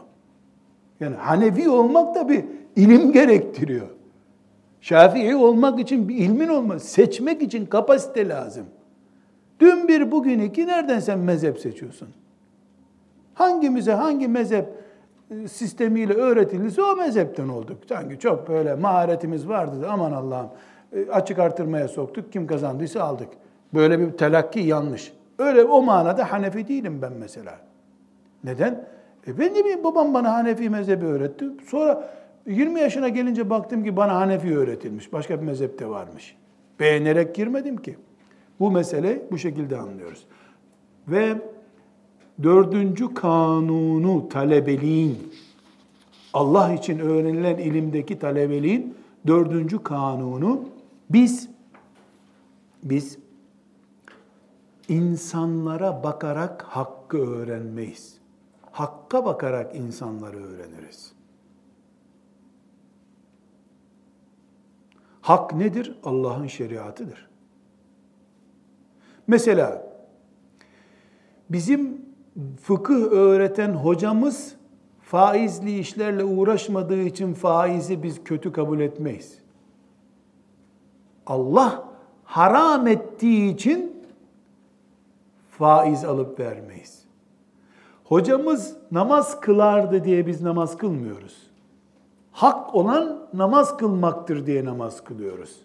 Yani 0.99 1.15
Hanefi 1.15 1.69
olmak 1.69 2.15
da 2.15 2.29
bir 2.29 2.45
ilim 2.75 3.11
gerektiriyor. 3.11 3.87
Şafii 4.81 5.35
olmak 5.35 5.79
için 5.79 6.09
bir 6.09 6.15
ilmin 6.15 6.47
olması, 6.47 6.87
seçmek 6.87 7.41
için 7.41 7.65
kapasite 7.65 8.29
lazım. 8.29 8.65
Dün 9.63 9.87
bir 9.87 10.11
bugün 10.11 10.39
iki 10.39 10.67
nereden 10.67 10.99
sen 10.99 11.19
mezhep 11.19 11.59
seçiyorsun? 11.59 12.09
Hangimize 13.33 13.91
hangi 13.91 14.27
mezhep 14.27 14.65
e, 15.31 15.47
sistemiyle 15.47 16.13
öğretildiyse 16.13 16.81
o 16.81 16.95
mezhepten 16.95 17.47
olduk. 17.47 17.77
Sanki 17.89 18.19
çok 18.19 18.49
böyle 18.49 18.75
maharetimiz 18.75 19.47
vardı 19.47 19.81
da 19.81 19.89
aman 19.89 20.11
Allah'ım 20.11 20.49
e, 20.95 21.11
açık 21.11 21.39
artırmaya 21.39 21.87
soktuk 21.87 22.33
kim 22.33 22.47
kazandıysa 22.47 23.03
aldık. 23.03 23.27
Böyle 23.73 23.99
bir 23.99 24.11
telakki 24.11 24.59
yanlış. 24.59 25.13
Öyle 25.39 25.63
o 25.63 25.81
manada 25.81 26.31
Hanefi 26.31 26.67
değilim 26.67 27.01
ben 27.01 27.13
mesela. 27.13 27.59
Neden? 28.43 28.85
E 29.27 29.39
ben 29.39 29.53
ne 29.53 29.59
bileyim 29.59 29.83
babam 29.83 30.13
bana 30.13 30.33
Hanefi 30.33 30.69
mezhebi 30.69 31.05
öğretti. 31.05 31.45
Sonra 31.65 32.09
20 32.45 32.79
yaşına 32.79 33.09
gelince 33.09 33.49
baktım 33.49 33.83
ki 33.83 33.95
bana 33.95 34.15
Hanefi 34.15 34.57
öğretilmiş. 34.57 35.13
Başka 35.13 35.41
bir 35.41 35.45
mezhep 35.45 35.79
de 35.79 35.89
varmış. 35.89 36.35
Beğenerek 36.79 37.35
girmedim 37.35 37.77
ki. 37.77 37.97
Bu 38.59 38.71
mesele 38.71 39.27
bu 39.31 39.37
şekilde 39.37 39.77
anlıyoruz. 39.77 40.25
Ve 41.07 41.41
dördüncü 42.43 43.13
kanunu 43.13 44.29
talebeliğin, 44.29 45.33
Allah 46.33 46.73
için 46.73 46.99
öğrenilen 46.99 47.57
ilimdeki 47.57 48.19
talebeliğin 48.19 48.97
dördüncü 49.27 49.83
kanunu 49.83 50.69
biz 51.09 51.49
biz 52.83 53.17
insanlara 54.87 56.03
bakarak 56.03 56.61
hakkı 56.63 57.17
öğrenmeyiz. 57.17 58.17
Hakka 58.71 59.25
bakarak 59.25 59.75
insanları 59.75 60.37
öğreniriz. 60.37 61.13
Hak 65.21 65.53
nedir? 65.53 65.99
Allah'ın 66.03 66.47
şeriatıdır. 66.47 67.32
Mesela 69.27 69.87
bizim 71.49 72.01
fıkıh 72.61 73.11
öğreten 73.11 73.73
hocamız 73.73 74.55
faizli 75.01 75.79
işlerle 75.79 76.23
uğraşmadığı 76.23 77.01
için 77.01 77.33
faizi 77.33 78.03
biz 78.03 78.23
kötü 78.23 78.51
kabul 78.51 78.79
etmeyiz. 78.79 79.39
Allah 81.27 81.83
haram 82.23 82.87
ettiği 82.87 83.53
için 83.53 84.03
faiz 85.49 86.05
alıp 86.05 86.39
vermeyiz. 86.39 87.03
Hocamız 88.03 88.77
namaz 88.91 89.39
kılardı 89.39 90.03
diye 90.03 90.27
biz 90.27 90.41
namaz 90.41 90.77
kılmıyoruz. 90.77 91.37
Hak 92.31 92.75
olan 92.75 93.27
namaz 93.33 93.77
kılmaktır 93.77 94.45
diye 94.45 94.65
namaz 94.65 95.03
kılıyoruz. 95.03 95.59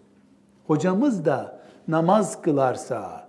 Hocamız 0.67 1.25
da 1.25 1.59
namaz 1.87 2.41
kılarsa, 2.41 3.28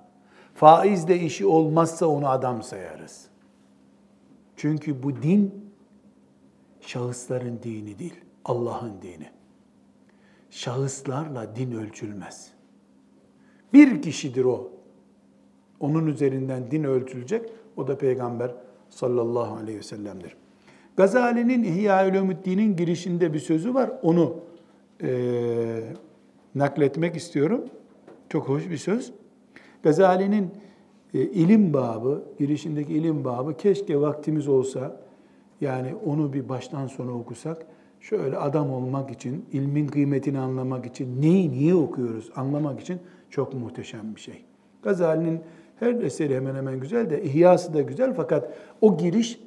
faizle 0.61 1.21
işi 1.21 1.47
olmazsa 1.47 2.07
onu 2.07 2.29
adam 2.29 2.63
sayarız. 2.63 3.27
Çünkü 4.57 5.03
bu 5.03 5.23
din 5.23 5.65
şahısların 6.81 7.61
dini 7.63 7.99
değil, 7.99 8.15
Allah'ın 8.45 9.03
dini. 9.03 9.29
Şahıslarla 10.51 11.57
din 11.57 11.73
ölçülmez. 11.73 12.51
Bir 13.73 14.03
kişidir 14.03 14.45
o. 14.45 14.73
Onun 15.81 16.07
üzerinden 16.07 16.71
din 16.71 16.85
ölçülecek. 16.85 17.51
O 17.77 17.89
da 17.89 17.99
Peygamber 17.99 18.55
sallallahu 18.91 19.57
aleyhi 19.57 19.79
ve 19.79 19.83
sellem'dir. 19.83 20.37
Gazali'nin 20.97 21.63
İhya 21.63 22.09
Ulumuddin'in 22.09 22.77
girişinde 22.77 23.33
bir 23.33 23.39
sözü 23.39 23.75
var. 23.75 23.93
Onu 24.03 24.37
e, 25.03 25.83
nakletmek 26.55 27.17
istiyorum. 27.17 27.65
Çok 28.29 28.49
hoş 28.49 28.71
bir 28.71 28.79
söz. 28.79 29.20
Gazali'nin 29.83 30.51
e, 31.15 31.19
ilim 31.21 31.73
babı, 31.73 32.23
girişindeki 32.39 32.95
ilim 32.95 33.25
babı 33.25 33.57
keşke 33.57 34.01
vaktimiz 34.01 34.49
olsa 34.49 34.97
yani 35.61 35.95
onu 36.07 36.33
bir 36.33 36.49
baştan 36.49 36.87
sona 36.87 37.13
okusak 37.13 37.67
şöyle 38.01 38.37
adam 38.37 38.73
olmak 38.73 39.11
için, 39.11 39.45
ilmin 39.53 39.87
kıymetini 39.87 40.39
anlamak 40.39 40.87
için, 40.87 41.23
neyi 41.23 41.51
niye 41.51 41.75
okuyoruz 41.75 42.31
anlamak 42.37 42.81
için 42.81 42.99
çok 43.31 43.55
muhteşem 43.55 44.15
bir 44.15 44.21
şey. 44.21 44.45
Gazali'nin 44.83 45.41
her 45.81 45.95
eseri 45.95 46.37
hemen 46.37 46.55
hemen 46.55 46.81
güzel 46.81 47.11
de 47.11 47.23
İhyası 47.23 47.75
da 47.75 47.81
güzel 47.83 48.15
fakat 48.15 48.55
o 48.81 48.99
giriş 48.99 49.41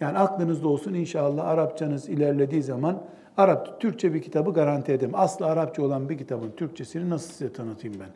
yani 0.00 0.18
aklınızda 0.18 0.68
olsun 0.68 0.94
inşallah 0.94 1.48
Arapçanız 1.48 2.08
ilerlediği 2.08 2.62
zaman 2.62 3.02
Arap, 3.36 3.80
Türkçe 3.80 4.14
bir 4.14 4.22
kitabı 4.22 4.52
garanti 4.52 4.92
edeyim. 4.92 5.14
Aslı 5.14 5.46
Arapça 5.46 5.82
olan 5.82 6.08
bir 6.08 6.18
kitabın 6.18 6.50
Türkçesini 6.56 7.10
nasıl 7.10 7.32
size 7.32 7.52
tanıtayım 7.52 8.00
ben? 8.00 8.08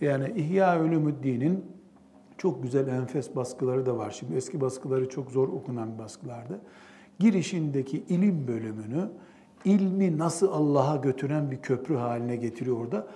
Yani 0.00 0.32
İhya 0.36 0.82
Ulumuddin'in 0.82 1.64
çok 2.38 2.62
güzel 2.62 2.88
enfes 2.88 3.36
baskıları 3.36 3.86
da 3.86 3.96
var. 3.96 4.10
Şimdi 4.10 4.34
eski 4.34 4.60
baskıları 4.60 5.08
çok 5.08 5.30
zor 5.30 5.48
okunan 5.48 5.98
baskılardı. 5.98 6.60
Girişindeki 7.18 8.04
ilim 8.08 8.48
bölümünü 8.48 9.08
ilmi 9.64 10.18
nasıl 10.18 10.52
Allah'a 10.52 10.96
götüren 10.96 11.50
bir 11.50 11.56
köprü 11.56 11.96
haline 11.96 12.36
getiriyor 12.36 12.80
orada. 12.80 13.06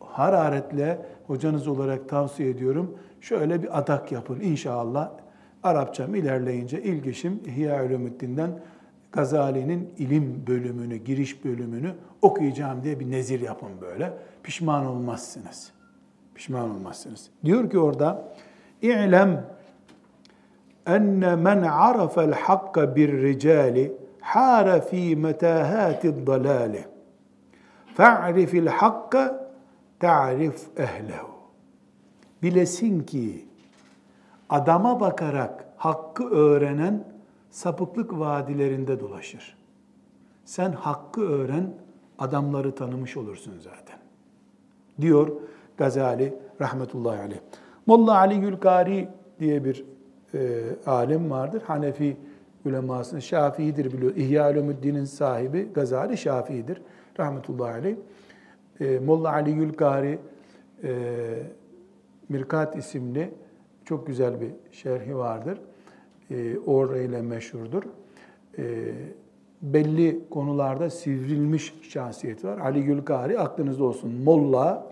Hararetle 0.00 1.06
hocanız 1.26 1.68
olarak 1.68 2.08
tavsiye 2.08 2.50
ediyorum. 2.50 2.98
Şöyle 3.20 3.62
bir 3.62 3.78
adak 3.78 4.12
yapın 4.12 4.40
inşallah. 4.40 5.10
Arapçam 5.62 6.14
ilerleyince 6.14 6.82
ilgişim 6.82 7.40
İhya 7.46 7.84
Ulumuddin'den 7.84 8.60
Gazali'nin 9.12 9.90
ilim 9.98 10.44
bölümünü, 10.46 10.96
giriş 10.96 11.44
bölümünü 11.44 11.94
okuyacağım 12.22 12.84
diye 12.84 13.00
bir 13.00 13.10
nezir 13.10 13.40
yapın 13.40 13.70
böyle. 13.80 14.12
Pişman 14.42 14.86
olmazsınız. 14.86 15.72
Pişman 16.34 16.70
olmazsınız. 16.70 17.30
Diyor 17.44 17.70
ki 17.70 17.78
orada 17.78 18.28
İ'lem 18.82 19.46
enne 20.86 21.36
men 21.36 21.62
arafel 21.62 22.32
hakka 22.32 22.96
bir 22.96 23.22
ricali 23.22 23.92
hara 24.20 24.80
fi 24.80 25.16
metahati 25.16 26.26
dalali 26.26 26.84
fa'rifil 27.94 28.66
hakka 28.66 29.50
ta'rif 30.00 30.78
ehlehu 30.78 31.30
bilesin 32.42 33.00
ki 33.00 33.48
adama 34.50 35.00
bakarak 35.00 35.64
hakkı 35.76 36.30
öğrenen 36.30 37.04
sapıklık 37.50 38.18
vadilerinde 38.18 39.00
dolaşır. 39.00 39.56
Sen 40.44 40.72
hakkı 40.72 41.20
öğren, 41.20 41.74
adamları 42.18 42.74
tanımış 42.74 43.16
olursun 43.16 43.52
zaten. 43.60 43.98
Diyor 45.00 45.28
Gazali 45.76 46.34
rahmetullahi 46.60 47.20
aleyh. 47.20 47.38
Molla 47.86 48.18
Ali 48.18 48.40
Gülkari 48.40 49.08
diye 49.40 49.64
bir 49.64 49.84
e, 50.34 50.62
alim 50.86 51.30
vardır. 51.30 51.62
Hanefi 51.62 52.16
ulemasının 52.66 53.20
Şafii'dir 53.20 53.92
biliyor. 53.92 54.16
İhya 54.16 54.50
Ulumuddin'in 54.50 55.04
sahibi 55.04 55.68
Gazali 55.74 56.16
Şafii'dir. 56.16 56.82
Rahmetullahi 57.18 57.72
aleyh. 57.72 57.96
E, 58.80 58.98
Molla 58.98 59.32
Ali 59.32 59.54
Gülkari 59.54 60.18
e, 60.84 60.92
Mirkat 62.28 62.76
isimli 62.76 63.30
çok 63.84 64.06
güzel 64.06 64.40
bir 64.40 64.50
şerhi 64.72 65.16
vardır. 65.16 65.60
E, 66.30 66.58
orayla 66.58 67.22
meşhurdur. 67.22 67.82
E, 68.58 68.92
belli 69.62 70.20
konularda 70.30 70.90
sivrilmiş 70.90 71.74
şahsiyeti 71.82 72.46
var. 72.46 72.58
Ali 72.58 72.84
Gülkari 72.84 73.38
aklınızda 73.38 73.84
olsun. 73.84 74.12
Molla 74.24 74.86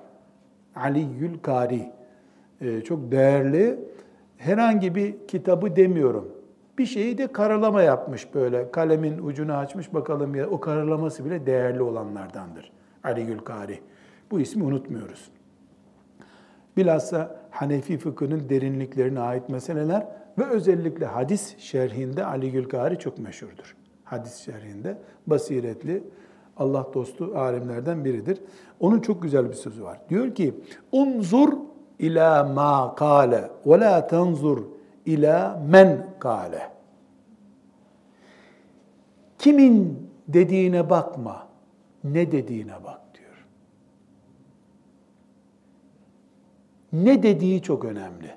Ali 0.77 1.19
Gülkari. 1.19 1.93
E, 2.61 2.81
çok 2.81 3.13
değerli. 3.13 3.79
Herhangi 4.37 4.95
bir 4.95 5.15
kitabı 5.29 5.77
demiyorum. 5.77 6.29
Bir 6.79 6.87
şeyi 6.87 7.19
de 7.19 7.27
karalama 7.27 7.83
yapmış 7.83 8.35
böyle. 8.35 8.71
Kalemin 8.71 9.19
ucunu 9.19 9.55
açmış 9.55 9.95
bakalım 9.95 10.35
ya. 10.35 10.47
O 10.49 10.61
karalaması 10.61 11.25
bile 11.25 11.47
değerli 11.47 11.83
olanlardandır. 11.83 12.73
Ali 13.05 13.27
Gülkari. 13.27 13.81
Bu 14.31 14.41
ismi 14.41 14.65
unutmuyoruz. 14.65 15.31
Bilhassa 16.77 17.43
Hanefi 17.51 17.99
fıkhının 17.99 18.49
derinliklerine 18.49 19.21
ait 19.21 19.49
meseleler 19.49 20.07
ve 20.39 20.45
özellikle 20.45 21.07
hadis 21.07 21.59
şerhinde 21.59 22.25
Ali 22.25 22.53
Gülkari 22.53 22.99
çok 22.99 23.19
meşhurdur. 23.19 23.77
Hadis 24.05 24.35
şerhinde 24.35 24.99
basiretli, 25.27 26.05
Allah 26.63 26.87
dostu 26.95 27.33
alimlerden 27.37 28.05
biridir. 28.05 28.41
Onun 28.81 29.01
çok 29.01 29.23
güzel 29.23 29.49
bir 29.49 29.55
sözü 29.55 29.85
var. 29.85 30.01
Diyor 30.09 30.35
ki, 30.35 30.55
unzur 30.93 31.53
ila 31.99 32.45
ma 32.45 32.95
kale 32.95 33.51
ve 33.67 33.81
la 33.81 34.07
tenzur 34.07 34.63
ila 35.07 35.63
men 35.71 36.07
kale. 36.19 36.69
Kimin 39.39 40.09
dediğine 40.29 40.91
bakma, 40.91 41.49
ne 42.05 42.33
dediğine 42.33 42.85
bak 42.85 43.01
diyor. 43.15 43.47
Ne 46.93 47.23
dediği 47.23 47.63
çok 47.63 47.85
önemli. 47.85 48.31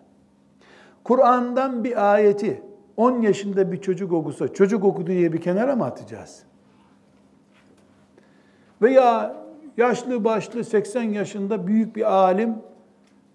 Kur'an'dan 1.04 1.84
bir 1.84 2.14
ayeti 2.14 2.62
10 2.98 3.22
yaşında 3.22 3.72
bir 3.72 3.82
çocuk 3.82 4.14
okusa, 4.14 4.54
çocuk 4.54 4.84
okudu 4.84 5.08
diye 5.08 5.34
bir 5.34 5.42
kenara 5.42 5.76
mı 5.76 5.86
atacağız? 5.86 6.44
Veya 8.82 9.36
yaşlı 9.78 10.24
başlı 10.24 10.64
80 10.64 11.04
yaşında 11.04 11.68
büyük 11.68 11.96
bir 11.96 12.14
alim 12.14 12.56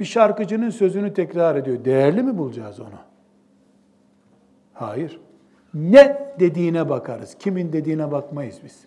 bir 0.00 0.04
şarkıcının 0.04 0.70
sözünü 0.70 1.14
tekrar 1.14 1.56
ediyor. 1.56 1.84
Değerli 1.84 2.22
mi 2.22 2.38
bulacağız 2.38 2.80
onu? 2.80 2.88
Hayır. 4.74 5.20
Ne 5.74 6.34
dediğine 6.40 6.88
bakarız. 6.88 7.36
Kimin 7.38 7.72
dediğine 7.72 8.12
bakmayız 8.12 8.58
biz. 8.64 8.84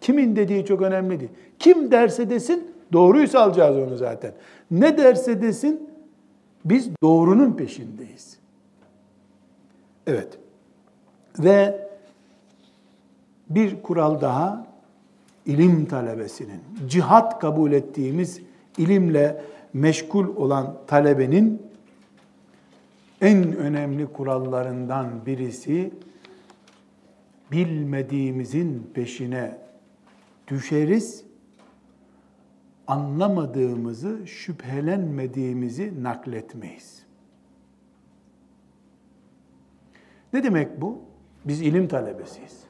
Kimin 0.00 0.36
dediği 0.36 0.66
çok 0.66 0.82
önemli 0.82 1.20
değil. 1.20 1.30
Kim 1.58 1.90
derse 1.90 2.30
desin 2.30 2.74
doğruysa 2.92 3.40
alacağız 3.40 3.76
onu 3.76 3.96
zaten. 3.96 4.32
Ne 4.70 4.98
derse 4.98 5.42
desin 5.42 5.90
biz 6.64 6.90
doğrunun 7.02 7.52
peşindeyiz. 7.52 8.38
Evet. 10.06 10.38
Ve 11.38 11.88
bir 13.50 13.82
kural 13.82 14.20
daha 14.20 14.66
ilim 15.46 15.86
talebesinin, 15.86 16.60
cihat 16.88 17.40
kabul 17.40 17.72
ettiğimiz 17.72 18.40
ilimle 18.78 19.44
meşgul 19.72 20.36
olan 20.36 20.76
talebenin 20.86 21.62
en 23.20 23.56
önemli 23.56 24.06
kurallarından 24.06 25.26
birisi 25.26 25.92
bilmediğimizin 27.52 28.90
peşine 28.94 29.58
düşeriz, 30.48 31.24
anlamadığımızı, 32.86 34.26
şüphelenmediğimizi 34.26 36.02
nakletmeyiz. 36.02 37.02
Ne 40.32 40.44
demek 40.44 40.80
bu? 40.80 40.98
Biz 41.44 41.60
ilim 41.60 41.88
talebesiyiz. 41.88 42.64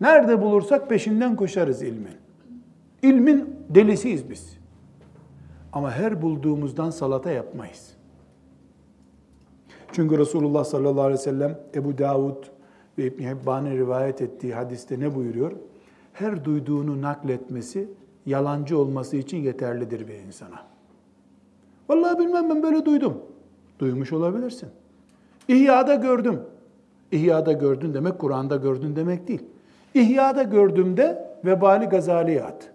Nerede 0.00 0.42
bulursak 0.42 0.88
peşinden 0.88 1.36
koşarız 1.36 1.82
ilmin. 1.82 2.14
İlmin 3.02 3.56
delisiyiz 3.68 4.30
biz. 4.30 4.58
Ama 5.72 5.90
her 5.90 6.22
bulduğumuzdan 6.22 6.90
salata 6.90 7.30
yapmayız. 7.30 7.92
Çünkü 9.92 10.18
Resulullah 10.18 10.64
sallallahu 10.64 11.00
aleyhi 11.00 11.20
ve 11.20 11.24
sellem 11.24 11.58
Ebu 11.74 11.98
Davud 11.98 12.44
ve 12.98 13.06
İbn 13.06 13.22
Hibban'ın 13.22 13.70
rivayet 13.70 14.22
ettiği 14.22 14.54
hadiste 14.54 15.00
ne 15.00 15.14
buyuruyor? 15.14 15.52
Her 16.12 16.44
duyduğunu 16.44 17.02
nakletmesi 17.02 17.88
yalancı 18.26 18.78
olması 18.78 19.16
için 19.16 19.36
yeterlidir 19.36 20.08
bir 20.08 20.14
insana. 20.14 20.62
Vallahi 21.88 22.18
bilmem 22.18 22.50
ben 22.50 22.62
böyle 22.62 22.84
duydum. 22.84 23.18
Duymuş 23.78 24.12
olabilirsin. 24.12 24.68
İhya'da 25.48 25.94
gördüm. 25.94 26.40
İhya'da 27.12 27.52
gördün 27.52 27.94
demek 27.94 28.18
Kur'an'da 28.18 28.56
gördün 28.56 28.96
demek 28.96 29.28
değil. 29.28 29.42
İhya'da 29.94 30.42
gördüğümde 30.42 31.28
vebali 31.44 31.86
Gazali'ye 31.86 32.44
at. 32.44 32.70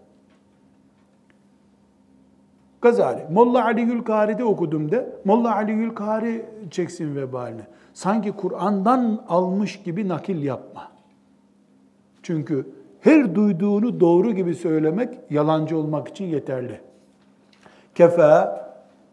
Gazali. 2.81 3.21
Molla 3.31 3.65
Ali 3.65 3.85
Gülkari'de 3.85 4.43
okudum 4.43 4.91
de 4.91 5.09
Molla 5.25 5.55
Ali 5.55 5.75
Gülkari 5.75 6.45
çeksin 6.71 7.15
vebalini. 7.15 7.61
Sanki 7.93 8.31
Kur'an'dan 8.31 9.23
almış 9.27 9.83
gibi 9.83 10.07
nakil 10.07 10.43
yapma. 10.43 10.91
Çünkü 12.23 12.67
her 12.99 13.35
duyduğunu 13.35 13.99
doğru 13.99 14.31
gibi 14.31 14.55
söylemek 14.55 15.19
yalancı 15.29 15.77
olmak 15.77 16.07
için 16.07 16.25
yeterli. 16.25 16.81
Kefa 17.95 18.63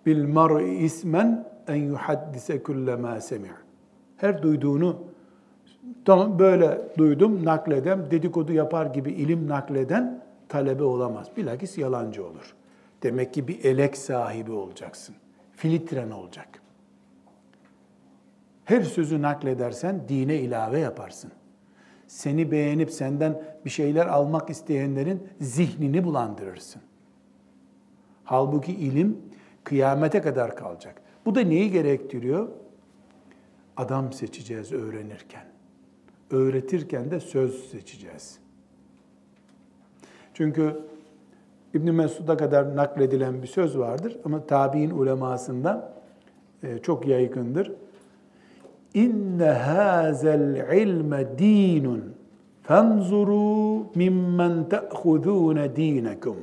bil 0.06 0.24
mar'i 0.28 0.74
ismen 0.74 1.46
en 1.68 1.74
yuhaddise 1.76 2.62
kulle 2.62 2.96
ma 2.96 3.20
semi'. 3.20 3.50
Her 4.16 4.42
duyduğunu 4.42 4.96
tamam 6.04 6.38
böyle 6.38 6.78
duydum 6.98 7.44
nakleden 7.44 8.10
dedikodu 8.10 8.52
yapar 8.52 8.86
gibi 8.86 9.10
ilim 9.10 9.48
nakleden 9.48 10.22
talebe 10.48 10.82
olamaz. 10.82 11.26
Bilakis 11.36 11.78
yalancı 11.78 12.26
olur. 12.26 12.54
Demek 13.02 13.34
ki 13.34 13.48
bir 13.48 13.64
elek 13.64 13.96
sahibi 13.96 14.52
olacaksın. 14.52 15.14
Filtren 15.56 16.10
olacak. 16.10 16.48
Her 18.64 18.82
sözü 18.82 19.22
nakledersen 19.22 20.08
dine 20.08 20.36
ilave 20.36 20.80
yaparsın. 20.80 21.32
Seni 22.06 22.50
beğenip 22.50 22.90
senden 22.90 23.42
bir 23.64 23.70
şeyler 23.70 24.06
almak 24.06 24.50
isteyenlerin 24.50 25.28
zihnini 25.40 26.04
bulandırırsın. 26.04 26.82
Halbuki 28.24 28.72
ilim 28.72 29.18
kıyamete 29.64 30.20
kadar 30.20 30.56
kalacak. 30.56 31.02
Bu 31.26 31.34
da 31.34 31.40
neyi 31.40 31.70
gerektiriyor? 31.70 32.48
Adam 33.76 34.12
seçeceğiz 34.12 34.72
öğrenirken. 34.72 35.49
Öğretirken 36.30 37.10
de 37.10 37.20
söz 37.20 37.70
seçeceğiz. 37.70 38.38
Çünkü 40.34 40.76
İbn 41.74 41.90
Mesud'a 41.90 42.36
kadar 42.36 42.76
nakledilen 42.76 43.42
bir 43.42 43.46
söz 43.46 43.78
vardır 43.78 44.16
ama 44.24 44.46
tabi'in 44.46 44.90
ulemasında 44.90 45.92
e, 46.62 46.78
çok 46.78 47.06
yaygındır. 47.06 47.72
İnne 48.94 49.50
hazel 49.50 50.76
ilme 50.76 51.38
dinun 51.38 52.14
fenzuru 52.62 53.86
mimmen 53.94 54.68
te'khudûne 54.68 55.76
dînekum. 55.76 56.36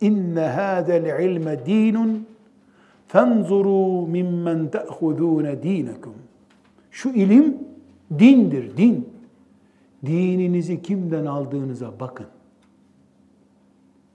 İnne 0.00 0.46
hazel 0.46 1.24
ilme 1.24 1.66
dinun 1.66 2.26
fenzuru 3.08 4.06
mimmen 4.06 4.70
te'khudûne 4.70 5.62
dînekum. 5.62 6.14
Şu 6.90 7.08
ilim 7.08 7.69
dindir, 8.18 8.76
din. 8.76 9.08
Dininizi 10.06 10.82
kimden 10.82 11.26
aldığınıza 11.26 12.00
bakın. 12.00 12.26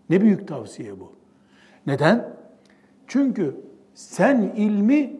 Ne 0.09 0.21
büyük 0.21 0.47
tavsiye 0.47 0.99
bu. 0.99 1.11
Neden? 1.87 2.35
Çünkü 3.07 3.55
sen 3.93 4.53
ilmi 4.55 5.13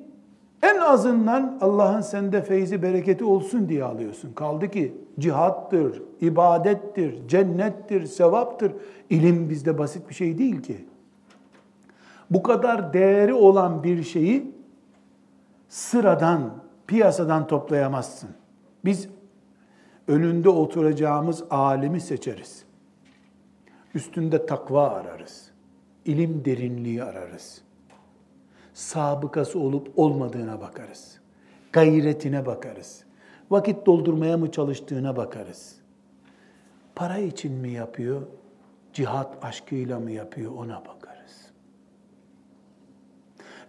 en 0.63 0.77
azından 0.77 1.57
Allah'ın 1.61 2.01
sende 2.01 2.41
feyzi 2.41 2.81
bereketi 2.81 3.23
olsun 3.23 3.69
diye 3.69 3.83
alıyorsun. 3.83 4.33
Kaldı 4.33 4.71
ki 4.71 4.97
cihattır, 5.19 6.01
ibadettir, 6.21 7.27
cennettir, 7.27 8.05
sevaptır. 8.05 8.73
İlim 9.09 9.49
bizde 9.49 9.77
basit 9.77 10.09
bir 10.09 10.15
şey 10.15 10.37
değil 10.37 10.61
ki. 10.61 10.85
Bu 12.31 12.43
kadar 12.43 12.93
değeri 12.93 13.33
olan 13.33 13.83
bir 13.83 14.03
şeyi 14.03 14.51
sıradan, 15.69 16.41
piyasadan 16.87 17.47
toplayamazsın. 17.47 18.29
Biz 18.85 19.09
önünde 20.07 20.49
oturacağımız 20.49 21.43
alimi 21.49 22.01
seçeriz. 22.01 22.65
Üstünde 23.95 24.45
takva 24.45 24.89
ararız. 24.89 25.51
İlim 26.05 26.45
derinliği 26.45 27.03
ararız. 27.03 27.61
Sabıkası 28.73 29.59
olup 29.59 29.99
olmadığına 29.99 30.61
bakarız. 30.61 31.19
Gayretine 31.73 32.45
bakarız. 32.45 33.03
Vakit 33.51 33.85
doldurmaya 33.85 34.37
mı 34.37 34.51
çalıştığına 34.51 35.15
bakarız. 35.15 35.75
Para 36.95 37.17
için 37.17 37.51
mi 37.51 37.71
yapıyor? 37.71 38.21
Cihat 38.93 39.45
aşkıyla 39.45 39.99
mı 39.99 40.11
yapıyor? 40.11 40.51
Ona 40.51 40.85
bakarız. 40.85 41.51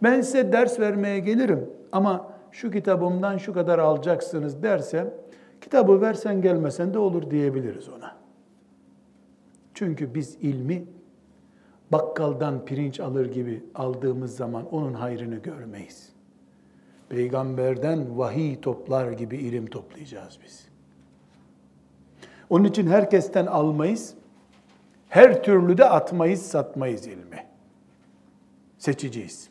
Ben 0.02 0.20
size 0.20 0.52
ders 0.52 0.80
vermeye 0.80 1.18
gelirim 1.18 1.70
ama 1.92 2.35
şu 2.56 2.70
kitabımdan 2.70 3.38
şu 3.38 3.52
kadar 3.52 3.78
alacaksınız 3.78 4.62
dersem, 4.62 5.14
kitabı 5.60 6.00
versen 6.00 6.42
gelmesen 6.42 6.94
de 6.94 6.98
olur 6.98 7.30
diyebiliriz 7.30 7.88
ona. 7.88 8.16
Çünkü 9.74 10.14
biz 10.14 10.36
ilmi 10.40 10.84
bakkaldan 11.92 12.64
pirinç 12.64 13.00
alır 13.00 13.32
gibi 13.32 13.64
aldığımız 13.74 14.36
zaman 14.36 14.74
onun 14.74 14.94
hayrını 14.94 15.36
görmeyiz. 15.36 16.12
Peygamberden 17.08 18.18
vahiy 18.18 18.60
toplar 18.60 19.12
gibi 19.12 19.36
ilim 19.36 19.66
toplayacağız 19.66 20.38
biz. 20.44 20.68
Onun 22.50 22.64
için 22.64 22.86
herkesten 22.86 23.46
almayız, 23.46 24.14
her 25.08 25.42
türlü 25.42 25.78
de 25.78 25.84
atmayız, 25.84 26.42
satmayız 26.42 27.06
ilmi. 27.06 27.46
seçeceğiz. 28.78 29.50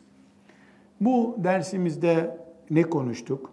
Bu 1.00 1.36
dersimizde 1.38 2.45
ne 2.70 2.82
konuştuk? 2.82 3.52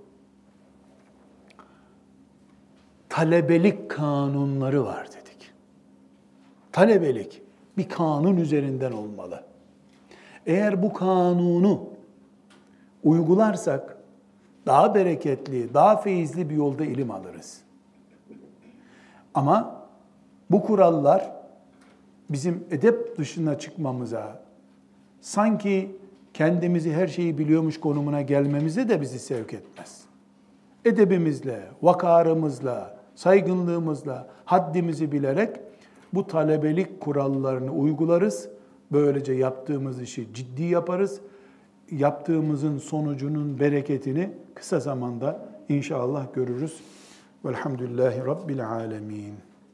Talebelik 3.09 3.91
kanunları 3.91 4.85
var 4.85 5.07
dedik. 5.07 5.51
Talebelik 6.71 7.41
bir 7.77 7.89
kanun 7.89 8.37
üzerinden 8.37 8.91
olmalı. 8.91 9.43
Eğer 10.45 10.83
bu 10.83 10.93
kanunu 10.93 11.89
uygularsak 13.03 13.97
daha 14.65 14.95
bereketli, 14.95 15.73
daha 15.73 15.97
feyizli 15.97 16.49
bir 16.49 16.55
yolda 16.55 16.85
ilim 16.85 17.11
alırız. 17.11 17.61
Ama 19.33 19.85
bu 20.51 20.63
kurallar 20.63 21.31
bizim 22.29 22.63
edep 22.71 23.17
dışına 23.17 23.59
çıkmamıza, 23.59 24.41
sanki 25.21 25.95
kendimizi 26.33 26.93
her 26.93 27.07
şeyi 27.07 27.37
biliyormuş 27.37 27.79
konumuna 27.79 28.21
gelmemize 28.21 28.89
de 28.89 29.01
bizi 29.01 29.19
sevk 29.19 29.53
etmez. 29.53 30.03
Edebimizle, 30.85 31.59
vakarımızla, 31.81 32.97
saygınlığımızla, 33.15 34.27
haddimizi 34.45 35.11
bilerek 35.11 35.49
bu 36.13 36.27
talebelik 36.27 37.01
kurallarını 37.01 37.71
uygularız. 37.71 38.49
Böylece 38.91 39.33
yaptığımız 39.33 40.01
işi 40.01 40.33
ciddi 40.33 40.63
yaparız. 40.63 41.21
Yaptığımızın 41.91 42.77
sonucunun 42.77 43.59
bereketini 43.59 44.29
kısa 44.55 44.79
zamanda 44.79 45.45
inşallah 45.69 46.33
görürüz. 46.33 46.81
Velhamdülillahi 47.45 48.25
Rabbil 48.25 48.67
Alemin. 48.67 49.52